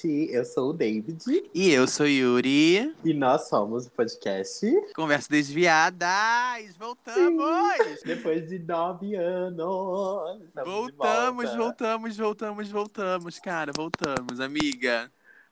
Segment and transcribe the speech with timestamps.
[0.00, 0.32] gente.
[0.32, 1.22] Eu sou o David.
[1.54, 2.94] E eu sou Yuri.
[3.04, 6.76] E nós somos o podcast Conversa Desviadas.
[6.78, 8.02] Voltamos!
[8.04, 10.40] Depois de nove anos.
[10.64, 11.56] voltamos, volta.
[11.56, 13.72] voltamos, voltamos, voltamos, cara.
[13.74, 15.10] Voltamos, amiga.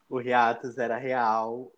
[0.09, 1.71] O hiatus era real.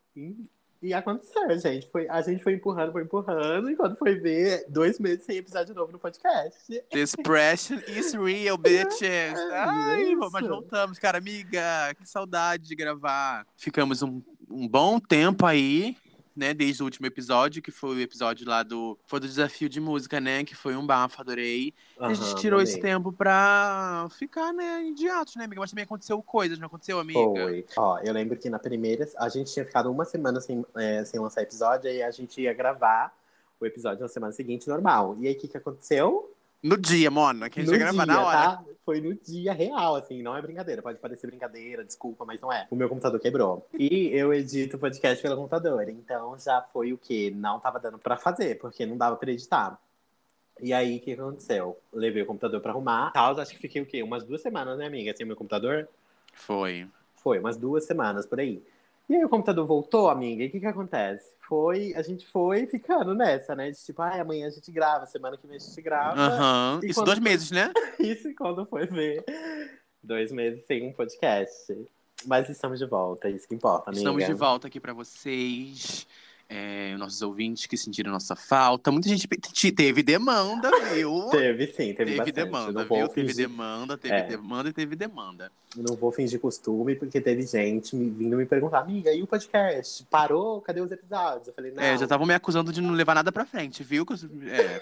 [0.82, 1.88] E, aconteceu, gente.
[1.92, 3.70] Foi, a gente foi empurrando, foi empurrando.
[3.70, 6.84] E quando foi ver, dois meses sem episódio novo no podcast.
[6.90, 9.38] This pressure is real, bitches.
[9.54, 10.30] Ai, Isso.
[10.32, 11.20] mas voltamos, cara.
[11.20, 13.46] Amiga, que saudade de gravar.
[13.56, 15.96] Ficamos um, um bom tempo aí,
[16.36, 16.54] né?
[16.54, 18.98] Desde o último episódio, que foi o episódio lá do.
[19.08, 20.44] Foi do desafio de música, né?
[20.44, 21.74] Que foi um bafo, adorei.
[22.00, 25.62] E a gente tirou esse tempo pra ficar, né, em hiatus, né, amiga?
[25.62, 27.20] Mas também aconteceu coisas, não aconteceu, amiga?
[27.20, 27.66] Foi.
[27.78, 31.20] Ó, eu lembro que na primeira, a gente tinha ficado uma semana sem, é, sem
[31.20, 33.14] lançar episódio, aí a gente ia gravar
[33.60, 35.16] o episódio na semana seguinte, normal.
[35.20, 36.31] E aí, o que, que aconteceu?
[36.64, 38.38] No dia, Mona, que a gente no ia gravar dia, na hora.
[38.38, 38.64] tá?
[38.86, 40.82] Foi no dia real, assim, não é brincadeira.
[40.82, 42.68] Pode parecer brincadeira, desculpa, mas não é.
[42.70, 43.68] O meu computador quebrou.
[43.78, 47.98] E eu edito o podcast pelo computador, então já foi o que não tava dando
[47.98, 49.80] pra fazer, porque não dava pra editar.
[50.60, 51.80] E aí, o que aconteceu?
[51.92, 53.12] Levei o computador pra arrumar.
[53.12, 54.04] Tal, acho que fiquei o quê?
[54.04, 55.16] Umas duas semanas, né, amiga?
[55.16, 55.88] Sem o meu computador?
[56.34, 56.88] Foi.
[57.16, 58.62] Foi, umas duas semanas por aí.
[59.12, 61.34] E aí o computador voltou, amiga, e o que que acontece?
[61.42, 63.70] Foi, a gente foi ficando nessa, né?
[63.70, 66.18] De tipo, ai, amanhã a gente grava, semana que vem a gente grava.
[66.18, 66.80] Aham.
[66.82, 67.74] E Isso quando dois meses, né?
[68.00, 69.26] Isso quando foi ver,
[70.02, 71.78] dois meses sem um podcast.
[72.26, 74.00] Mas estamos de volta, é isso que importa, amiga.
[74.00, 76.08] Estamos de volta aqui pra vocês.
[76.54, 78.92] É, nossos ouvintes que sentiram nossa falta.
[78.92, 79.26] Muita gente
[79.72, 81.28] teve demanda, viu?
[81.32, 83.08] Teve sim, teve, Teve demanda, viu?
[83.08, 84.24] Teve demanda, teve É.
[84.24, 85.50] demanda e teve demanda.
[85.78, 90.06] Não vou fingir costume, porque teve gente me, vindo me perguntar, amiga, e o podcast?
[90.10, 90.60] Parou?
[90.60, 91.48] Cadê os episódios?
[91.48, 91.82] Eu falei, não.
[91.82, 94.06] É, já estavam me acusando de não levar nada pra frente, viu?
[94.50, 94.82] É,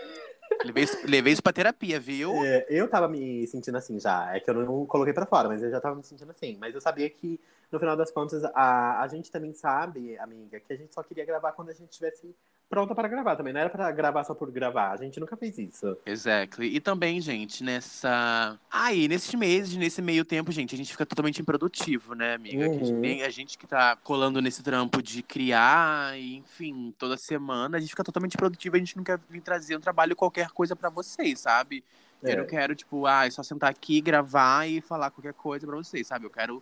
[0.65, 2.33] levei, isso- levei isso pra terapia, viu?
[2.44, 4.35] É, eu tava me sentindo assim já.
[4.35, 6.57] É que eu não coloquei pra fora, mas eu já tava me sentindo assim.
[6.59, 7.39] Mas eu sabia que,
[7.72, 11.25] no final das contas, a, a gente também sabe, amiga, que a gente só queria
[11.25, 12.35] gravar quando a gente estivesse
[12.69, 13.52] pronta para gravar também.
[13.52, 14.91] Não era pra gravar só por gravar.
[14.91, 15.97] A gente nunca fez isso.
[16.06, 16.68] Exactly.
[16.75, 18.59] E também, gente, nessa.
[18.72, 22.69] Aí, nesses meses, nesse meio tempo, gente, a gente fica totalmente improdutivo, né, amiga?
[22.69, 23.00] Que a, gente, Uhum.
[23.00, 27.80] nem- a gente que tá colando nesse trampo de criar, e, enfim, toda semana, a
[27.80, 30.90] gente fica totalmente improdutivo, a gente não quer vir trazer um trabalho qualquer coisa pra
[30.90, 31.84] vocês, sabe?
[32.22, 32.34] É.
[32.34, 35.75] Eu não quero, tipo, ah, é só sentar aqui, gravar e falar qualquer coisa pra
[35.78, 36.25] vocês, sabe?
[36.25, 36.62] Eu quero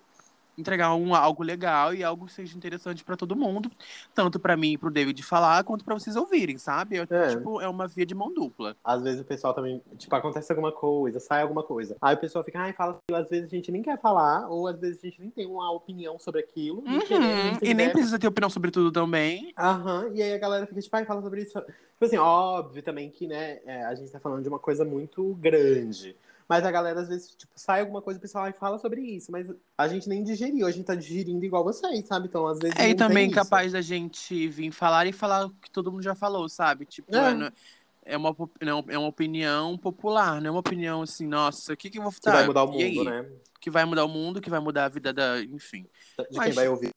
[0.57, 3.69] entregar um, algo legal e algo que seja interessante pra todo mundo,
[4.15, 6.97] tanto pra mim e pro David falar, quanto pra vocês ouvirem, sabe?
[6.97, 7.27] Eu, É.
[7.29, 8.75] Tipo, é uma via de mão dupla.
[8.83, 11.95] Às vezes o pessoal também, tipo, acontece alguma coisa, sai alguma coisa.
[12.01, 12.97] Aí o pessoal fica, ai, fala.
[13.11, 15.71] Às vezes a gente nem quer falar, ou às vezes a gente nem tem uma
[15.71, 16.83] opinião sobre aquilo.
[16.85, 17.73] e Uhum, E entender.
[17.75, 19.53] nem precisa ter opinião sobre tudo também.
[19.57, 21.53] Aham, e aí a galera fica tipo, ai, fala sobre isso.
[21.61, 25.33] Tipo assim, óbvio também que, né, é, a gente tá falando de uma coisa muito
[25.35, 26.15] grande.
[26.47, 29.31] Mas a galera, às vezes, tipo, sai alguma coisa, o pessoal ai, fala sobre isso.
[29.31, 29.47] Mas
[29.77, 32.27] a gente nem digeriu, a gente tá digerindo igual vocês, sabe?
[32.27, 32.77] Então, às vezes.
[32.79, 33.35] É, e também isso.
[33.35, 36.85] capaz da gente vir falar e falar o que todo mundo já falou, sabe?
[36.85, 37.31] Tipo, É.
[37.31, 41.77] é, é uma, não, é uma opinião popular, não é uma opinião assim, nossa, o
[41.77, 43.25] que, que eu vou Que tá, vai mudar o mundo, né?
[43.59, 45.41] Que vai mudar o mundo, que vai mudar a vida da.
[45.41, 45.85] Enfim.
[46.17, 46.91] De Mas- quem vai ouvir.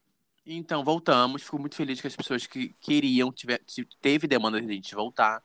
[0.46, 1.42] Então, voltamos.
[1.42, 4.94] Fico muito feliz que as pessoas que queriam, tiver, te- teve demanda de a gente
[4.94, 5.42] voltar.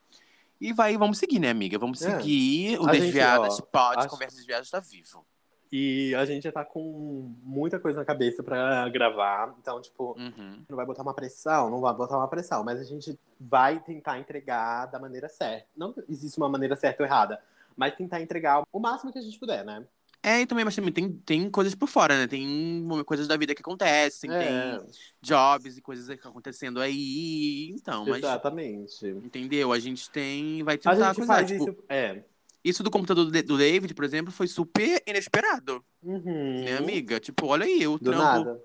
[0.60, 1.78] E vai, vamos seguir, né, amiga?
[1.78, 2.18] Vamos É.
[2.18, 2.80] seguir.
[2.80, 5.26] O A gente, Desviadas ó, pode, acho- Conversa Desviadas tá vivo.
[5.72, 9.54] E a gente já tá com muita coisa na cabeça pra gravar.
[9.60, 10.64] Então, tipo, Uhum.
[10.70, 14.18] não vai botar uma pressão, não vai botar uma pressão, mas a gente vai tentar
[14.20, 15.68] entregar da maneira certa.
[15.76, 17.42] Não existe uma maneira certa ou errada,
[17.76, 19.84] mas tentar entregar o máximo que a gente puder, né?
[20.28, 22.26] É, e também, mas também tem, tem coisas por fora, né?
[22.28, 24.40] Tem coisas da vida que acontecem, É,
[24.80, 24.88] tem
[25.22, 27.70] jobs e coisas que acontecendo aí.
[27.70, 28.18] Então, mas.
[28.18, 29.06] exatamente.
[29.06, 29.72] Entendeu?
[29.72, 30.64] A gente tem.
[30.64, 31.34] Vai A tentar gente coisar.
[31.36, 31.78] faz tipo, isso.
[31.88, 32.24] É.
[32.64, 36.64] isso do computador do Da- do David, por exemplo, foi super inesperado, Uhum.
[36.64, 37.20] né, amiga?
[37.20, 38.64] Tipo, olha aí, o Do trampo nada.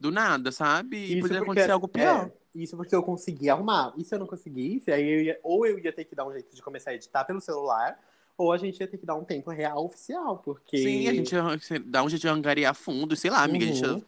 [0.00, 0.96] do nada, sabe?
[0.96, 2.30] E Isso poderia porque- acontecer algo pior.
[2.30, 2.32] é,
[2.62, 3.92] isso porque eu consegui arrumar.
[3.98, 6.32] E se eu não conseguisse, aí eu ia, ou eu ia ter que dar um
[6.32, 7.98] jeito de começar a editar pelo celular,
[8.36, 10.78] ou a gente ia ter que dar um tempo real oficial, porque.
[10.78, 11.42] Sim, a gente ia
[11.84, 13.64] dá um jeito de angariar fundo, sei lá, amiga.
[13.64, 13.96] A gente Uhum.
[13.98, 14.04] ia-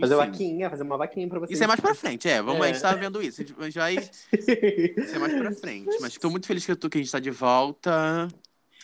[0.00, 0.24] Fazer enfim.
[0.30, 1.56] vaquinha, fazer uma vaquinha pra vocês.
[1.58, 2.40] Isso é mais pra frente, é.
[2.40, 2.70] Vamos, É.
[2.70, 3.42] a gente tá vendo isso.
[3.42, 3.94] A gente vai.
[4.32, 5.98] Isso é mais pra frente.
[6.00, 8.26] Mas tô muito feliz que, eu tô, que a gente tá de volta.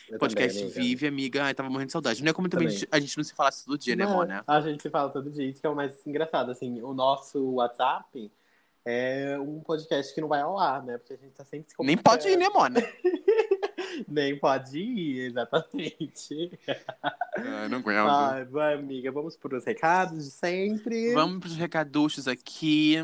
[0.09, 0.81] Eu podcast também, amiga.
[0.81, 1.43] vive, amiga.
[1.45, 2.21] Ai, tava morrendo de saudade.
[2.23, 2.79] Não é como também a Também.
[2.81, 4.43] gente, a gente não se falasse todo dia, né, Mona?
[4.45, 6.51] A gente se fala todo dia, isso que é o mais engraçado.
[6.51, 8.31] Assim, o nosso WhatsApp
[8.85, 10.97] é um podcast que não vai ao ar, né?
[10.99, 12.79] Porque a gente tá sempre se Nem pode ir, né, Mona?
[14.07, 16.59] Nem pode ir, exatamente.
[17.35, 18.09] Ah, não aguento.
[18.09, 21.13] Ai, vai, amiga, vamos pros recados de sempre.
[21.13, 22.97] Vamos pros recaduchos aqui.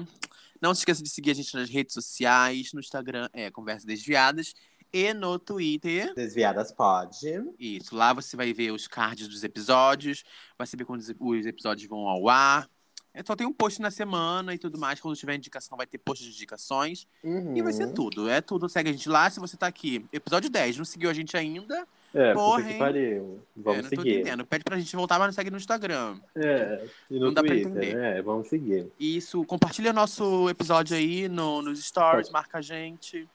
[0.62, 2.72] Não se esqueça de seguir a gente nas redes sociais.
[2.74, 4.54] No Instagram é Conversa Desviadas.
[4.94, 6.14] e no Twitter.
[6.14, 7.28] Desviadas pode.
[7.60, 10.24] Isso, lá você vai ver os cards dos episódios,
[10.58, 12.70] vai saber quando os episódios vão ao ar.
[13.14, 15.00] É, só tem um post na semana e tudo mais.
[15.00, 17.08] Quando tiver indicação, vai ter post de indicações.
[17.24, 17.56] Uhum.
[17.56, 18.28] E vai ser tudo.
[18.28, 18.68] É tudo.
[18.68, 19.30] Segue a gente lá.
[19.30, 23.40] Se você tá aqui, episódio 10, não seguiu a gente ainda, É, Porra, que pariu.
[23.56, 24.20] Vamos é, não tô seguir.
[24.20, 24.46] entendendo.
[24.46, 26.18] Pede pra gente voltar, mas não segue no Instagram.
[26.36, 27.98] É, e no Não dá pra Twitter, entender.
[27.98, 28.88] É, vamos seguir.
[29.00, 33.28] Isso, compartilha nosso episódio aí no, nos stories, marca a gente.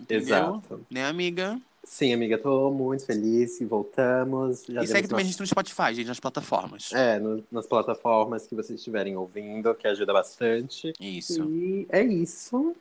[0.00, 0.26] Entendeu?
[0.26, 0.86] Exato.
[0.90, 1.60] Né, amiga?
[1.84, 4.64] Sim, amiga, tô muito feliz e voltamos.
[4.68, 6.92] Já e segue também a gente no Spotify, gente, nas plataformas.
[6.92, 10.92] É, no- nas plataformas que vocês estiverem ouvindo, que ajuda bastante.
[11.00, 11.42] Isso.
[11.50, 12.74] E é isso.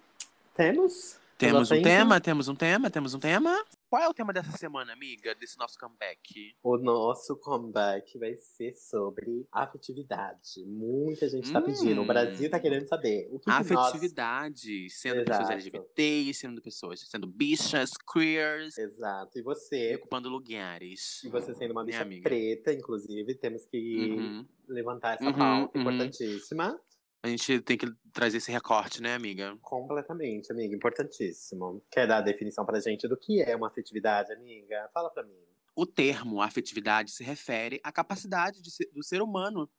[0.56, 1.16] Temos?
[1.38, 1.84] Temos um tempo?
[1.84, 3.64] tema, temos um tema, temos um tema.
[3.92, 5.36] Qual é o tema dessa semana, amiga?
[5.36, 6.56] Desse nosso comeback?
[6.64, 10.64] O nosso comeback vai ser sobre afetividade.
[10.66, 12.00] Muita gente tá pedindo.
[12.00, 12.06] Hum.
[12.06, 13.28] O Brasil tá querendo saber.
[13.30, 13.70] O que, que nós...
[13.70, 15.52] Afetividade, sendo pessoas Exato.
[15.52, 19.38] LGBTs, sendo pessoas, sendo bichas, queers, Exato.
[19.38, 19.96] E você?
[19.96, 21.22] ocupando lugares.
[21.26, 24.48] E você sendo uma Né, bicha preta, inclusive, temos que Uhum.
[24.70, 25.82] levantar essa Uhum, pauta uhum.
[25.82, 26.80] importantíssima.
[27.24, 29.58] A gente tem que trazer esse recorte, né, amiga?
[29.60, 30.76] Completamente, amiga.
[30.76, 31.82] Importantíssimo.
[31.92, 34.88] Quer dar a definição pra gente do que é uma afetividade, amiga?
[34.94, 35.46] Fala pra mim.
[35.76, 39.70] O termo afetividade se refere à capacidade de ser- do ser humano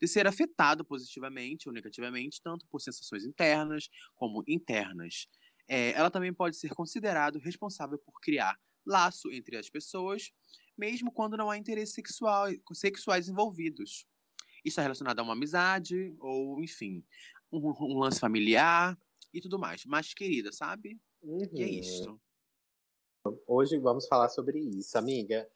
[0.00, 5.28] de ser afetado positivamente ou negativamente, tanto por sensações internas como internas.
[5.68, 10.32] É, ela também pode ser considerado responsável por criar laço entre as pessoas,
[10.78, 14.06] mesmo quando não há interesses sexual, sexuais envolvidos.
[14.64, 17.04] Isso é relacionado a uma amizade, ou, enfim,
[17.52, 18.98] um, um lance familiar
[19.32, 19.84] e tudo mais.
[19.84, 21.00] Mais querida, sabe?
[21.54, 21.80] E é Uhum.
[21.80, 22.20] isso.
[23.46, 25.48] Hoje vamos falar sobre isso, amiga.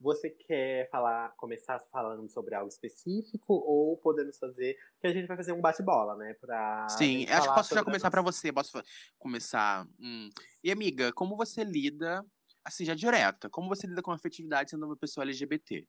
[0.00, 4.76] Você quer falar, começar falando sobre algo específico ou podemos fazer?
[5.00, 6.34] Que a gente vai fazer um bate-bola, né?
[6.34, 8.52] Pra Sim, acho que posso já começar a pra você.
[8.52, 8.82] Posso
[9.18, 9.86] começar.
[9.98, 10.28] hum.
[10.62, 12.24] E amiga, como você lida,
[12.64, 15.86] assim, já direta, como você lida com a afetividade sendo uma pessoa LGBT?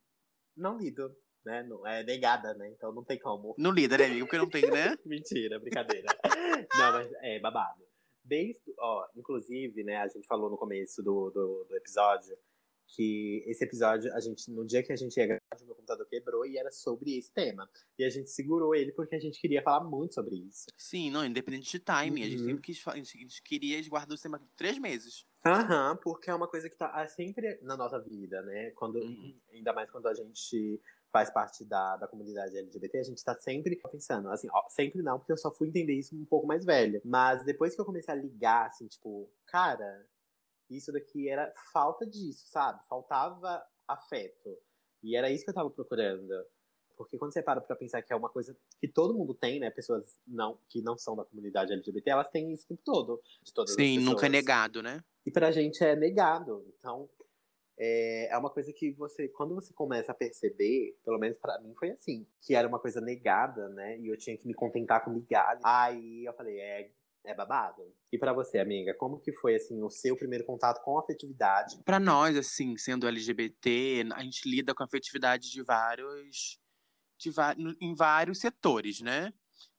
[0.56, 1.16] Não lido,
[1.46, 1.64] né?
[1.64, 2.70] Não, é negada, né?
[2.70, 3.56] Então não tem como.
[3.58, 4.26] Não lida, né, amiga?
[4.26, 4.98] Porque não tem, né?
[5.06, 6.08] Mentira, brincadeira.
[6.78, 7.84] não, mas é babado.
[8.24, 12.36] Desde, ó, inclusive, né, a gente falou no começo do, do, do episódio
[12.88, 16.06] que esse episódio, a gente, no dia que a gente ia gravar, o meu computador
[16.08, 17.68] quebrou e era sobre esse tema.
[17.98, 20.66] E a gente segurou ele porque a gente queria falar muito sobre isso.
[20.78, 22.22] Sim, não, independente de timing.
[22.24, 22.46] A gente Uhum.
[22.50, 25.26] sempre quis, a gente- queria guardar o tema de três meses.
[25.46, 28.72] Aham, porque é uma coisa que tá sempre na nossa vida, né?
[28.72, 29.36] Quando, Uhum.
[29.52, 30.80] Ainda mais quando a gente
[31.16, 35.18] faz parte da, da comunidade LGBT, a gente tá sempre pensando, assim, ó, sempre não,
[35.18, 37.02] porque eu só fui entender isso um pouco mais velha.
[37.06, 40.06] Mas depois que eu comecei a ligar, assim, tipo, cara,
[40.70, 42.86] isso daqui era falta disso, sabe?
[42.90, 44.58] Faltava afeto.
[45.02, 46.34] E era isso que eu tava procurando.
[46.98, 49.70] Porque quando você para pra pensar que é uma coisa que todo mundo tem, né?
[49.70, 53.22] Pessoas não, que não são da comunidade LGBT, elas têm isso o tempo todo.
[53.42, 55.02] De todas as Sim, nunca é negado, né?
[55.26, 56.66] E pra gente é negado.
[56.78, 57.10] Então,
[57.78, 61.74] é, é uma coisa que você, quando você começa a perceber, pelo menos pra mim
[61.76, 64.00] foi assim, que era uma coisa negada, né?
[64.00, 65.60] E eu tinha que me contentar com migalha.
[65.64, 66.92] Aí eu falei, é,
[67.26, 67.82] é babado.
[68.12, 71.78] E pra você, amiga, como que foi, assim, o seu primeiro contato com a afetividade?
[71.84, 76.60] Pra nós, assim, sendo LGBT, a gente lida com a afetividade de vários.
[77.18, 77.32] De
[77.80, 79.34] em vários setores, né?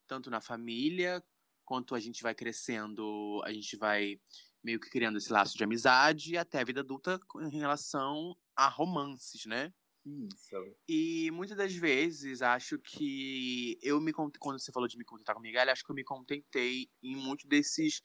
[0.07, 1.23] Tanto na família,
[1.63, 4.19] quanto a gente vai crescendo, a gente vai
[4.63, 9.45] meio que criando esse laço de amizade, até a vida adulta em relação a romances,
[9.45, 9.73] né?
[10.05, 10.77] Isso.
[10.89, 15.41] E muitas das vezes acho que eu me quando você falou de me contentar com
[15.41, 18.01] migalha, acho que eu me contentei em muitos desses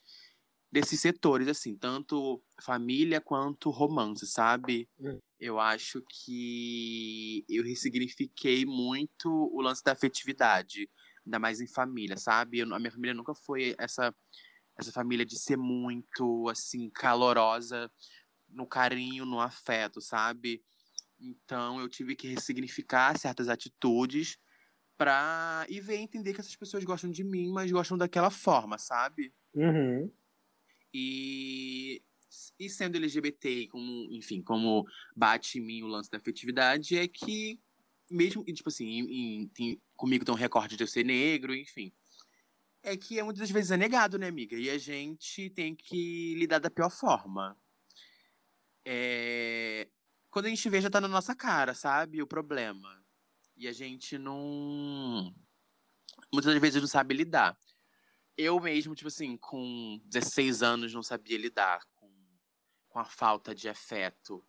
[0.73, 4.89] desses setores assim, tanto família quanto romance, sabe?
[4.99, 5.21] Hum.
[5.39, 10.89] Eu acho que eu ressignifiquei muito o lance da afetividade,
[11.27, 12.61] ainda mais em família, sabe?
[12.61, 14.15] Eu- a minha família nunca foi essa
[14.77, 17.91] essa família de ser muito assim calorosa
[18.49, 20.63] no carinho, no afeto, sabe?
[21.21, 24.39] Então eu tive que ressignificar certas atitudes
[24.97, 29.33] pra e ver entender que essas pessoas gostam de mim, mas gostam daquela forma, sabe?
[29.55, 30.11] Uhum.
[30.93, 32.03] E
[32.59, 37.61] e sendo LGBT, como, enfim, como bate em mim o lance da afetividade, é que
[38.11, 41.93] mesmo, tipo assim, em- em- comigo tem um recorde de eu ser negro, enfim.
[42.83, 44.57] É que é, muitas vezes é negado, né, amiga?
[44.57, 47.57] E a gente tem que lidar da pior forma.
[48.85, 49.89] É,
[50.31, 52.21] Quando a gente vê, já tá na nossa cara, sabe?
[52.21, 53.03] O problema.
[53.57, 55.33] E a gente não.
[56.33, 57.57] Muitas das vezes não sabe lidar.
[58.37, 62.11] Eu mesmo, tipo assim, com 16 anos, não sabia lidar com,
[62.89, 64.45] com a falta de afeto.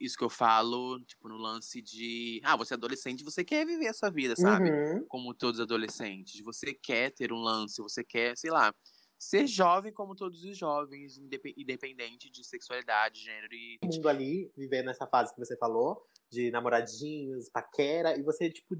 [0.00, 2.40] Isso que eu falo, tipo, no lance de.
[2.42, 4.70] Ah, você é adolescente, você quer viver a sua vida, sabe?
[4.70, 5.04] Uhum.
[5.06, 6.40] como todos os adolescentes.
[6.40, 8.74] Você quer ter um lance, você quer, sei lá,
[9.18, 13.78] ser jovem como todos os jovens, independente de sexualidade, gênero e.
[13.82, 18.76] O mundo ali, vivendo nessa fase que você falou, de namoradinhos, paquera, e você, tipo,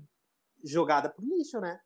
[0.64, 1.78] jogada pro lixo, né?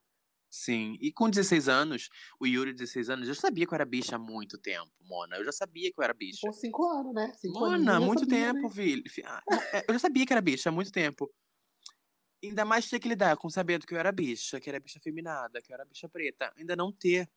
[0.50, 2.08] Sim, e com 16 anos,
[2.40, 5.36] o Yuri, 16 anos, eu já sabia que eu era bicha há muito tempo, Mona.
[5.36, 6.40] Eu já sabia que eu era bicha.
[6.44, 7.32] Com 5 anos, né?
[7.36, 8.74] Cinco Mona, muito sabia, tempo, né?
[8.74, 9.04] filho.
[9.24, 9.42] Ah,
[9.72, 11.32] é, eu já sabia que era bicha há muito tempo.
[12.42, 15.62] Ainda mais ter que lidar com sabendo que eu era bicha, que era bicha feminada,
[15.62, 16.52] que eu era bicha preta.
[16.56, 17.30] Ainda não ter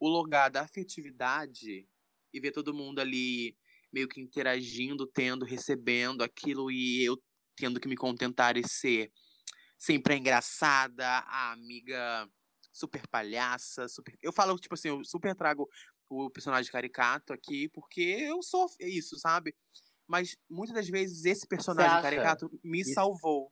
[0.00, 1.88] o lugar da afetividade
[2.34, 3.56] e ver todo mundo ali
[3.92, 7.22] meio que interagindo, tendo, recebendo aquilo e eu
[7.54, 9.12] tendo que me contentar e ser
[9.78, 12.28] sempre a engraçada, a amiga
[12.76, 14.16] super palhaça, super.
[14.22, 15.68] Eu falo, tipo assim, eu super trago
[16.08, 19.54] o personagem caricato aqui, porque eu sou isso, sabe?
[20.06, 22.92] Mas muitas das vezes esse personagem caricato me isso...
[22.92, 23.50] salvou.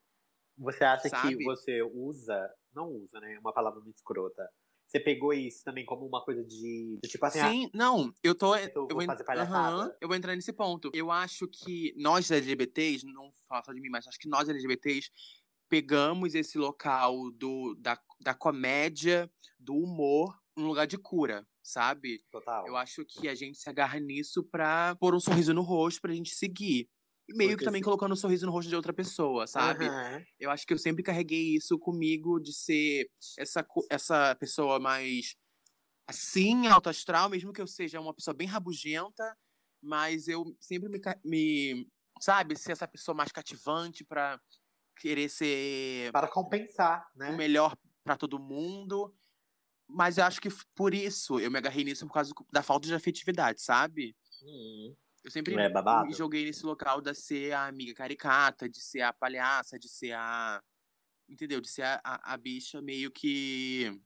[0.59, 1.37] Você acha sabe?
[1.37, 3.37] que você usa, não usa, né?
[3.41, 4.49] Uma palavra muito escrota.
[4.87, 7.41] Você pegou isso também como uma coisa de, de tipo assim.
[7.41, 8.55] Sim, ah, não, eu tô.
[8.55, 9.87] Eu vou, fazer palhaçada.
[9.87, 10.91] Uhum, eu vou entrar nesse ponto.
[10.95, 15.11] Eu acho que nós LGBTs, não falo só de mim, mas acho que nós LGBTs
[15.69, 22.25] pegamos esse local do, da, da comédia, do humor, um lugar de cura, sabe?
[22.31, 22.67] Total.
[22.67, 26.15] Eu acho que a gente se agarra nisso pra pôr um sorriso no rosto pra
[26.15, 26.89] gente seguir.
[27.29, 27.85] E meio Porque que também se...
[27.85, 29.89] colocando um sorriso no rosto de outra pessoa, sabe?
[29.89, 30.25] Uhum.
[30.39, 35.37] Eu acho que eu sempre carreguei isso comigo de ser essa, essa pessoa mais
[36.07, 39.37] assim, alto astral, mesmo que eu seja uma pessoa bem rabugenta,
[39.83, 41.89] mas eu sempre me, me
[42.21, 44.39] sabe, ser essa pessoa mais cativante para
[44.99, 47.31] querer ser para compensar, né?
[47.31, 49.13] O melhor para todo mundo.
[49.89, 52.95] Mas eu acho que por isso eu me agarrei nisso por causa da falta de
[52.95, 54.17] afetividade, sabe?
[54.43, 54.95] Hum.
[55.25, 59.13] Eu sempre é me joguei nesse local de ser a amiga caricata, de ser a
[59.13, 60.63] palhaça, de ser a.
[61.27, 61.63] Entendeu?
[61.63, 63.99] De ser a, a, a bicha meio que.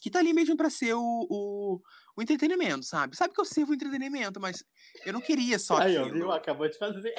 [0.00, 1.82] Que tá ali mesmo pra ser o, o,
[2.16, 3.16] o, entretenimento, sabe?
[3.16, 4.62] Sabe que eu sirvo entretenimento, mas
[5.04, 6.14] eu não queria só Aí, aquilo.
[6.14, 6.30] Viu?
[6.30, 7.12] Acabou de fazer.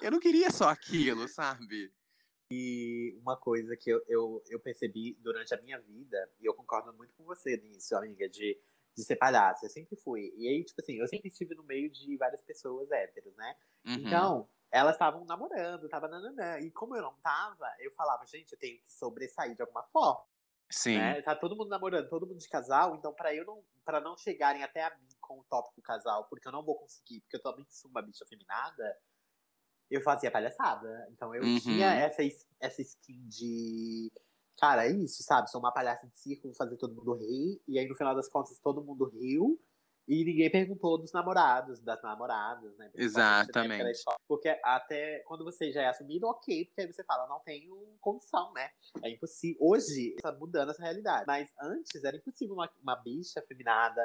[0.00, 1.92] eu não queria só aquilo, sabe?
[2.50, 6.92] E uma coisa que eu, eu, eu percebi durante a minha vida, e eu concordo
[6.92, 8.58] muito com você nisso, amiga, de
[8.96, 9.66] de ser palhaça.
[9.66, 10.32] Eu sempre fui.
[10.36, 13.56] E aí, tipo assim, eu sempre estive no meio de várias pessoas héteros, né?
[13.86, 13.94] Uhum.
[13.94, 16.58] Então, elas estavam namorando, tava nananã.
[16.60, 20.24] E como eu não tava, eu falava, gente, eu tenho que sobressair de alguma forma.
[20.70, 20.98] Sim.
[20.98, 21.22] Né?
[21.22, 24.62] Tá todo mundo namorando, todo mundo de casal, então para eu não para não chegarem
[24.62, 27.66] até a mim com o tópico casal, porque eu não vou conseguir, porque eu também
[27.68, 28.96] sou uma bicha feminada,
[29.90, 31.08] eu fazia palhaçada.
[31.12, 31.58] Então eu uhum.
[31.58, 32.22] tinha essa,
[32.60, 34.10] essa skin de
[34.58, 35.50] cara, é isso, sabe?
[35.50, 37.60] Sou uma palhaça de circo, fazer todo mundo rir.
[37.68, 39.60] E aí, no final das contas, todo mundo riu.
[40.06, 42.90] E ninguém perguntou dos namorados, das namoradas, né?
[42.94, 44.02] Exatamente.
[44.28, 48.52] Porque até quando você já é assumido, ok, porque aí você fala, não tenho condição,
[48.52, 48.68] né?
[49.02, 49.58] É impossível.
[49.62, 51.24] Hoje, está mudando essa realidade.
[51.26, 54.02] Mas antes era impossível uma, uma bicha feminada.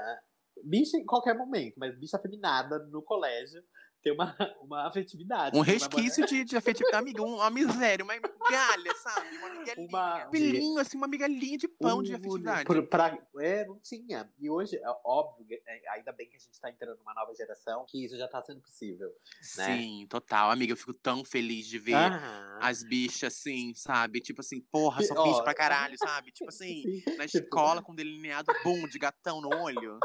[0.63, 3.63] Bicha em qualquer momento, mas bicha feminada no colégio
[4.01, 5.57] ter uma, uma afetividade.
[5.57, 6.97] Um resquício de, de afetividade.
[6.97, 9.37] Amiga, uma miséria, uma migalha, sabe?
[9.37, 9.87] Uma migalhinha.
[9.87, 12.65] Uma, pilinho, assim, uma migalhinha de pão um, de afetividade.
[12.65, 14.29] Por, pra, é, não tinha.
[14.39, 17.85] E hoje, é óbvio, é, ainda bem que a gente tá entrando numa nova geração,
[17.87, 19.09] que isso já tá sendo possível.
[19.57, 19.65] Né?
[19.65, 20.51] Sim, total.
[20.51, 22.59] Amiga, eu fico tão feliz de ver ah.
[22.61, 24.21] as bichas, assim, sabe?
[24.21, 26.31] Tipo assim, porra, são bichas pra caralho, sabe?
[26.31, 27.17] Tipo assim, Sim.
[27.17, 29.99] na tipo escola com delineado bom de gatão no olho.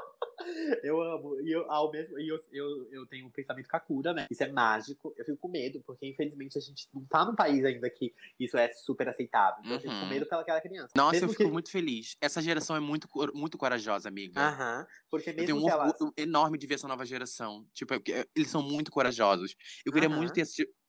[0.83, 1.41] Eu amo.
[1.41, 4.27] E eu, ao mesmo, e eu, eu, eu tenho um pensamento Kakura, né?
[4.31, 5.15] Isso é mágico.
[5.17, 8.57] Eu fico com medo, porque infelizmente a gente não tá num país ainda que isso
[8.57, 9.61] é super aceitável.
[9.61, 9.77] Então uhum.
[9.77, 10.09] eu fico com uhum.
[10.09, 10.93] medo pelaquela criança.
[10.97, 11.51] Nossa, mesmo eu fico que...
[11.51, 12.17] muito feliz.
[12.21, 14.41] Essa geração é muito, muito corajosa, amiga.
[14.41, 14.81] Aham.
[14.81, 14.87] Uhum.
[15.11, 17.67] Porque mesmo eu tenho um orgulho enorme de ver essa nova geração.
[17.73, 17.95] Tipo,
[18.35, 19.55] eles são muito corajosos.
[19.85, 20.17] Eu queria uhum.
[20.17, 20.45] muito ter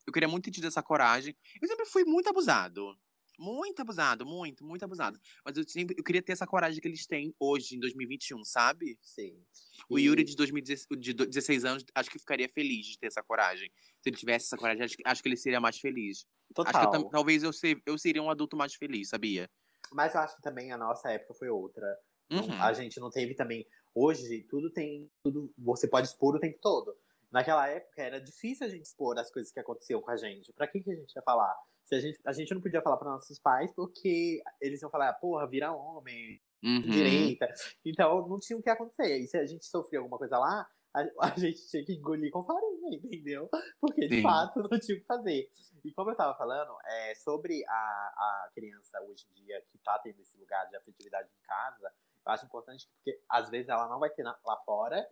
[0.07, 1.35] eu queria muito ter tido essa coragem.
[1.61, 2.95] Eu sempre fui muito abusado.
[3.37, 5.19] Muito abusado, muito, muito abusado.
[5.43, 8.97] Mas eu, sempre, eu queria ter essa coragem que eles têm hoje, em 2021, sabe?
[9.01, 9.41] Sim.
[9.89, 9.99] O.
[9.99, 13.71] Yuri de, 2016, de 16 anos, acho que ficaria feliz de ter essa coragem.
[14.01, 16.25] Se ele tivesse essa coragem, acho, acho que ele seria mais feliz.
[16.53, 16.91] Total.
[16.91, 19.49] Que talvez eu, ser, eu seria um adulto mais feliz, sabia?
[19.91, 21.85] Mas eu acho que também a nossa época foi outra.
[22.31, 22.61] Uhum.
[22.61, 23.65] A gente não teve também.
[23.93, 25.09] Hoje, tudo tem.
[25.23, 26.95] tudo Você pode expor o tempo todo.
[27.31, 30.53] Naquela época era difícil a gente expor as coisas que aconteciam com a gente.
[30.53, 31.55] Pra quem que a gente ia falar?
[31.85, 35.13] Se a, gente, a gente não podia falar para nossos pais porque eles iam falar,
[35.13, 36.81] porra, vira homem, uhum.
[36.81, 37.47] direita.
[37.85, 39.19] Então não tinha o que acontecer.
[39.19, 42.43] E se a gente sofria alguma coisa lá, a, a gente tinha que engolir com
[42.43, 43.49] farinha, entendeu?
[43.79, 44.23] Porque de Sim.
[44.23, 45.49] fato não tinha o que fazer.
[45.83, 49.99] E como eu tava falando, é, sobre a, a criança hoje em dia que tá
[49.99, 51.93] tendo esse lugar de afetividade em casa,
[52.25, 55.07] eu acho importante porque às vezes ela não vai ter na, lá fora,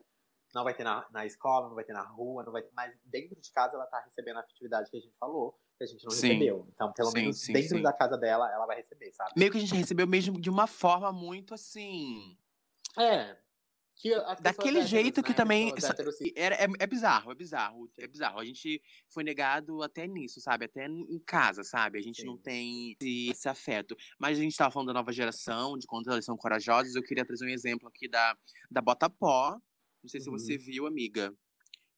[0.55, 2.95] não vai ter na, na escola, não vai ter na rua, não vai ter, mas
[3.05, 6.03] dentro de casa ela tá recebendo a afetividade que a gente falou que a gente
[6.05, 6.27] não sim.
[6.27, 6.67] recebeu.
[6.73, 9.31] Então, pelo sim, menos sim, dentro da casa dela, ela vai receber, sabe?
[9.37, 12.37] Meio que a gente recebeu mesmo de uma forma muito assim.
[12.97, 13.37] É.
[13.95, 14.09] que
[14.41, 15.73] Daquele héteros, jeito que né, também.
[15.73, 18.39] pessoas héteros Era, é, é bizarro, é bizarro, é bizarro.
[18.39, 20.65] A gente foi negado até nisso, sabe?
[20.65, 21.99] Até em casa, sabe?
[21.99, 23.95] A gente não tem esse, esse afeto.
[24.19, 26.95] Mas a gente tava falando da nova geração, de quanto elas são corajosas.
[26.95, 28.37] Eu queria trazer um exemplo aqui da,
[28.69, 29.57] da Botapó.
[30.03, 30.37] Não sei se Uhum.
[30.37, 31.33] você viu, amiga.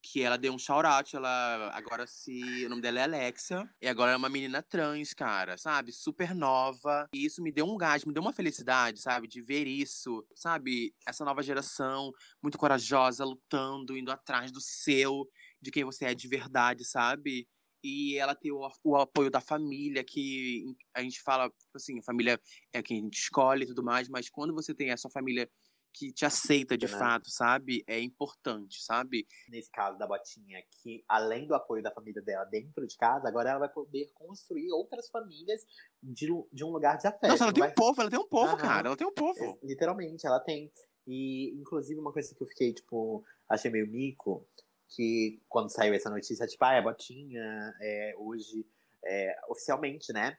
[0.08, 2.64] Que ela deu um shout-out, ela agora se.
[2.64, 3.68] O nome dela é Alexa.
[3.82, 5.92] E agora é uma menina trans, cara, sabe?
[5.92, 7.10] Super nova.
[7.12, 9.28] E isso me deu um gás, me deu uma felicidade, sabe?
[9.28, 10.94] De ver isso, sabe?
[11.08, 15.28] Essa nova geração muito corajosa, lutando, indo atrás do seu,
[15.60, 17.48] de quem você é de verdade, sabe?
[17.84, 22.40] E ela ter o, o apoio da família, que a gente fala, assim, a família
[22.72, 25.50] é quem a gente escolhe e tudo mais, mas quando você tem a sua família
[25.98, 26.92] que te aceita de Né?
[26.92, 27.82] fato, sabe?
[27.88, 29.26] É importante, sabe?
[29.48, 33.52] nesse caso da Botinha, que além do apoio da família dela dentro de casa, agora
[33.52, 35.62] ela vai poder construir outras famílias
[36.04, 37.30] de, um- de um lugar de afeto.
[37.30, 38.58] Nossa, ela tem vai- um povo, ela tem um povo, Aham.
[38.58, 38.88] cara.
[38.90, 39.40] Ela tem um povo.
[39.40, 40.72] É, Literalmente, ela tem.
[41.08, 44.46] E, inclusive, uma coisa que eu fiquei, tipo, achei meio mico,
[44.90, 48.66] que quando saiu essa notícia, tipo, ah, a Botinha, é, hoje,
[49.06, 50.38] é, oficialmente, né,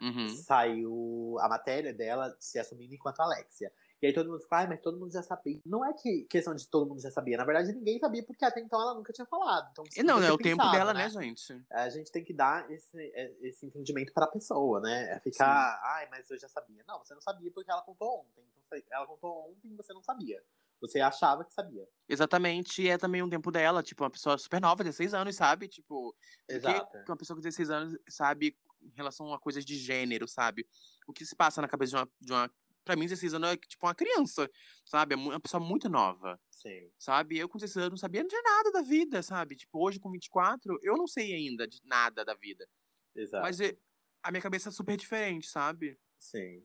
[0.00, 0.28] Uhum.
[0.28, 3.72] saiu a matéria dela se assumindo enquanto Alexia.
[4.02, 5.60] E aí todo mundo ficou, ai, mas todo mundo já sabia.
[5.64, 7.36] Não é que questão de todo mundo já sabia.
[7.36, 9.68] Na verdade, ninguém sabia, porque até então ela nunca tinha falado.
[9.70, 11.64] Então, E não, tem é que o tempo dela, né, gente?
[11.70, 15.12] A gente tem que dar esse, é, esse entendimento pra pessoa, né?
[15.12, 16.82] É ficar, ai, mas eu já sabia.
[16.86, 18.44] Não, você não sabia porque ela contou ontem.
[18.66, 20.42] Então, ela contou ontem e você não sabia.
[20.80, 21.86] Você achava que sabia.
[22.08, 25.68] Exatamente, e é também um tempo dela, tipo, uma pessoa super nova, 16 anos, sabe?
[25.68, 26.14] Tipo, o
[26.48, 26.98] que Exato.
[27.06, 30.66] uma pessoa com 16 anos sabe em relação a coisas de gênero, sabe?
[31.06, 32.10] O que se passa na cabeça de uma.
[32.20, 32.50] De uma
[32.84, 34.50] pra mim, 16 anos é tipo uma criança,
[34.84, 35.14] sabe?
[35.14, 36.90] É mu- uma pessoa muito nova, Sim.
[36.98, 37.38] sabe?
[37.38, 39.56] Eu com 16 anos não sabia de nada da vida, sabe?
[39.56, 42.68] Tipo, hoje com 24, eu não sei ainda de nada da vida.
[43.14, 43.42] Exato.
[43.42, 43.76] Mas é-
[44.22, 45.98] a minha cabeça é super diferente, sabe?
[46.18, 46.64] Sim.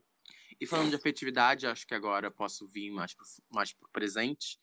[0.60, 4.58] E falando de afetividade, acho que agora eu posso vir mais pro, mais pro presente.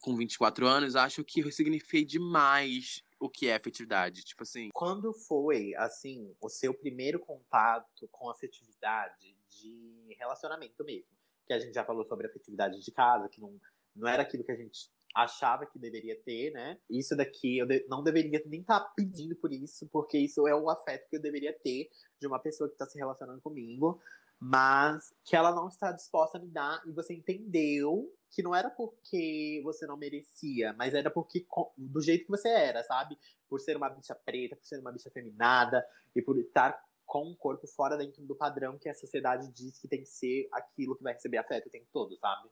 [0.00, 4.24] Com 24 anos, acho que eu signifiquei demais o que é afetividade.
[4.24, 11.10] Tipo assim, Quando foi, assim, o seu primeiro contato com afetividade de relacionamento mesmo?
[11.46, 13.58] Que a gente já falou sobre afetividade de casa, que não,
[13.94, 16.78] não era aquilo que a gente achava que deveria ter, né?
[16.88, 20.68] Isso daqui eu de- não deveria nem estar pedindo por isso, porque isso é o
[20.68, 21.88] afeto que eu deveria ter
[22.20, 24.00] de uma pessoa que está se relacionando comigo,
[24.38, 28.70] mas que ela não está disposta a me dar e você entendeu que não era
[28.70, 33.18] porque você não merecia, mas era porque do jeito que você era, sabe?
[33.48, 35.84] Por ser uma bicha preta, por ser uma bicha feminada
[36.14, 39.88] e por estar com um corpo fora dentro do padrão que a sociedade diz que
[39.88, 42.48] tem que ser aquilo que vai receber afeto o tempo todo, sabe?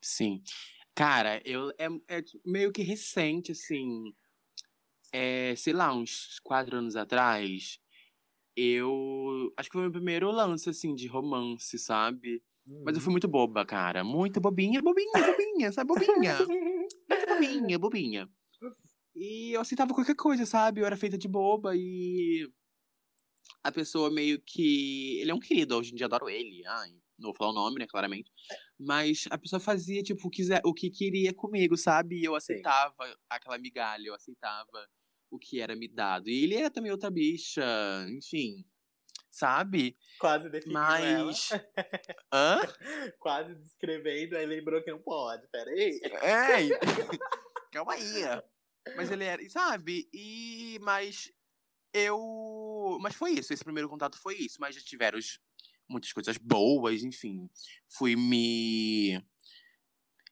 [0.00, 0.42] sim.
[0.94, 4.14] Cara, eu é, é meio que recente, assim.
[5.12, 7.78] É, sei lá, uns quatro anos atrás.
[8.56, 9.52] Eu.
[9.56, 12.42] Acho que foi o meu primeiro lance, assim, de romance, sabe?
[12.84, 14.02] Mas eu fui muito boba, cara.
[14.02, 15.88] Muito bobinha, bobinha, bobinha, sabe?
[15.88, 16.38] Bobinha.
[16.46, 18.30] Muito bobinha, bobinha.
[19.18, 20.82] E eu aceitava qualquer coisa, sabe?
[20.82, 22.46] Eu era feita de boba e.
[23.62, 25.20] A pessoa meio que.
[25.20, 26.64] Ele é um querido, hoje em dia adoro ele.
[26.66, 28.30] Ai, não vou falar o nome, né, claramente.
[28.78, 32.20] Mas a pessoa fazia, tipo, o que, o que queria comigo, sabe?
[32.20, 32.94] E eu aceitava
[33.28, 34.88] aquela migalha, eu aceitava
[35.30, 36.28] o que era me dado.
[36.28, 37.64] E ele era também outra bicha,
[38.10, 38.64] enfim.
[39.30, 39.96] Sabe?
[40.18, 41.50] Quase definiu Mas.
[41.50, 41.66] ela.
[42.32, 42.60] Hã?
[43.18, 45.46] Quase descrevendo, aí lembrou que não pode.
[45.48, 46.00] Peraí.
[46.22, 46.68] É,
[47.72, 48.22] calma aí.
[48.96, 50.08] Mas ele era, sabe?
[50.12, 51.32] E mas
[51.92, 52.18] eu,
[53.00, 55.18] mas foi isso, esse primeiro contato foi isso, mas já tiveram
[55.88, 57.48] muitas coisas boas, enfim.
[57.88, 59.20] Fui me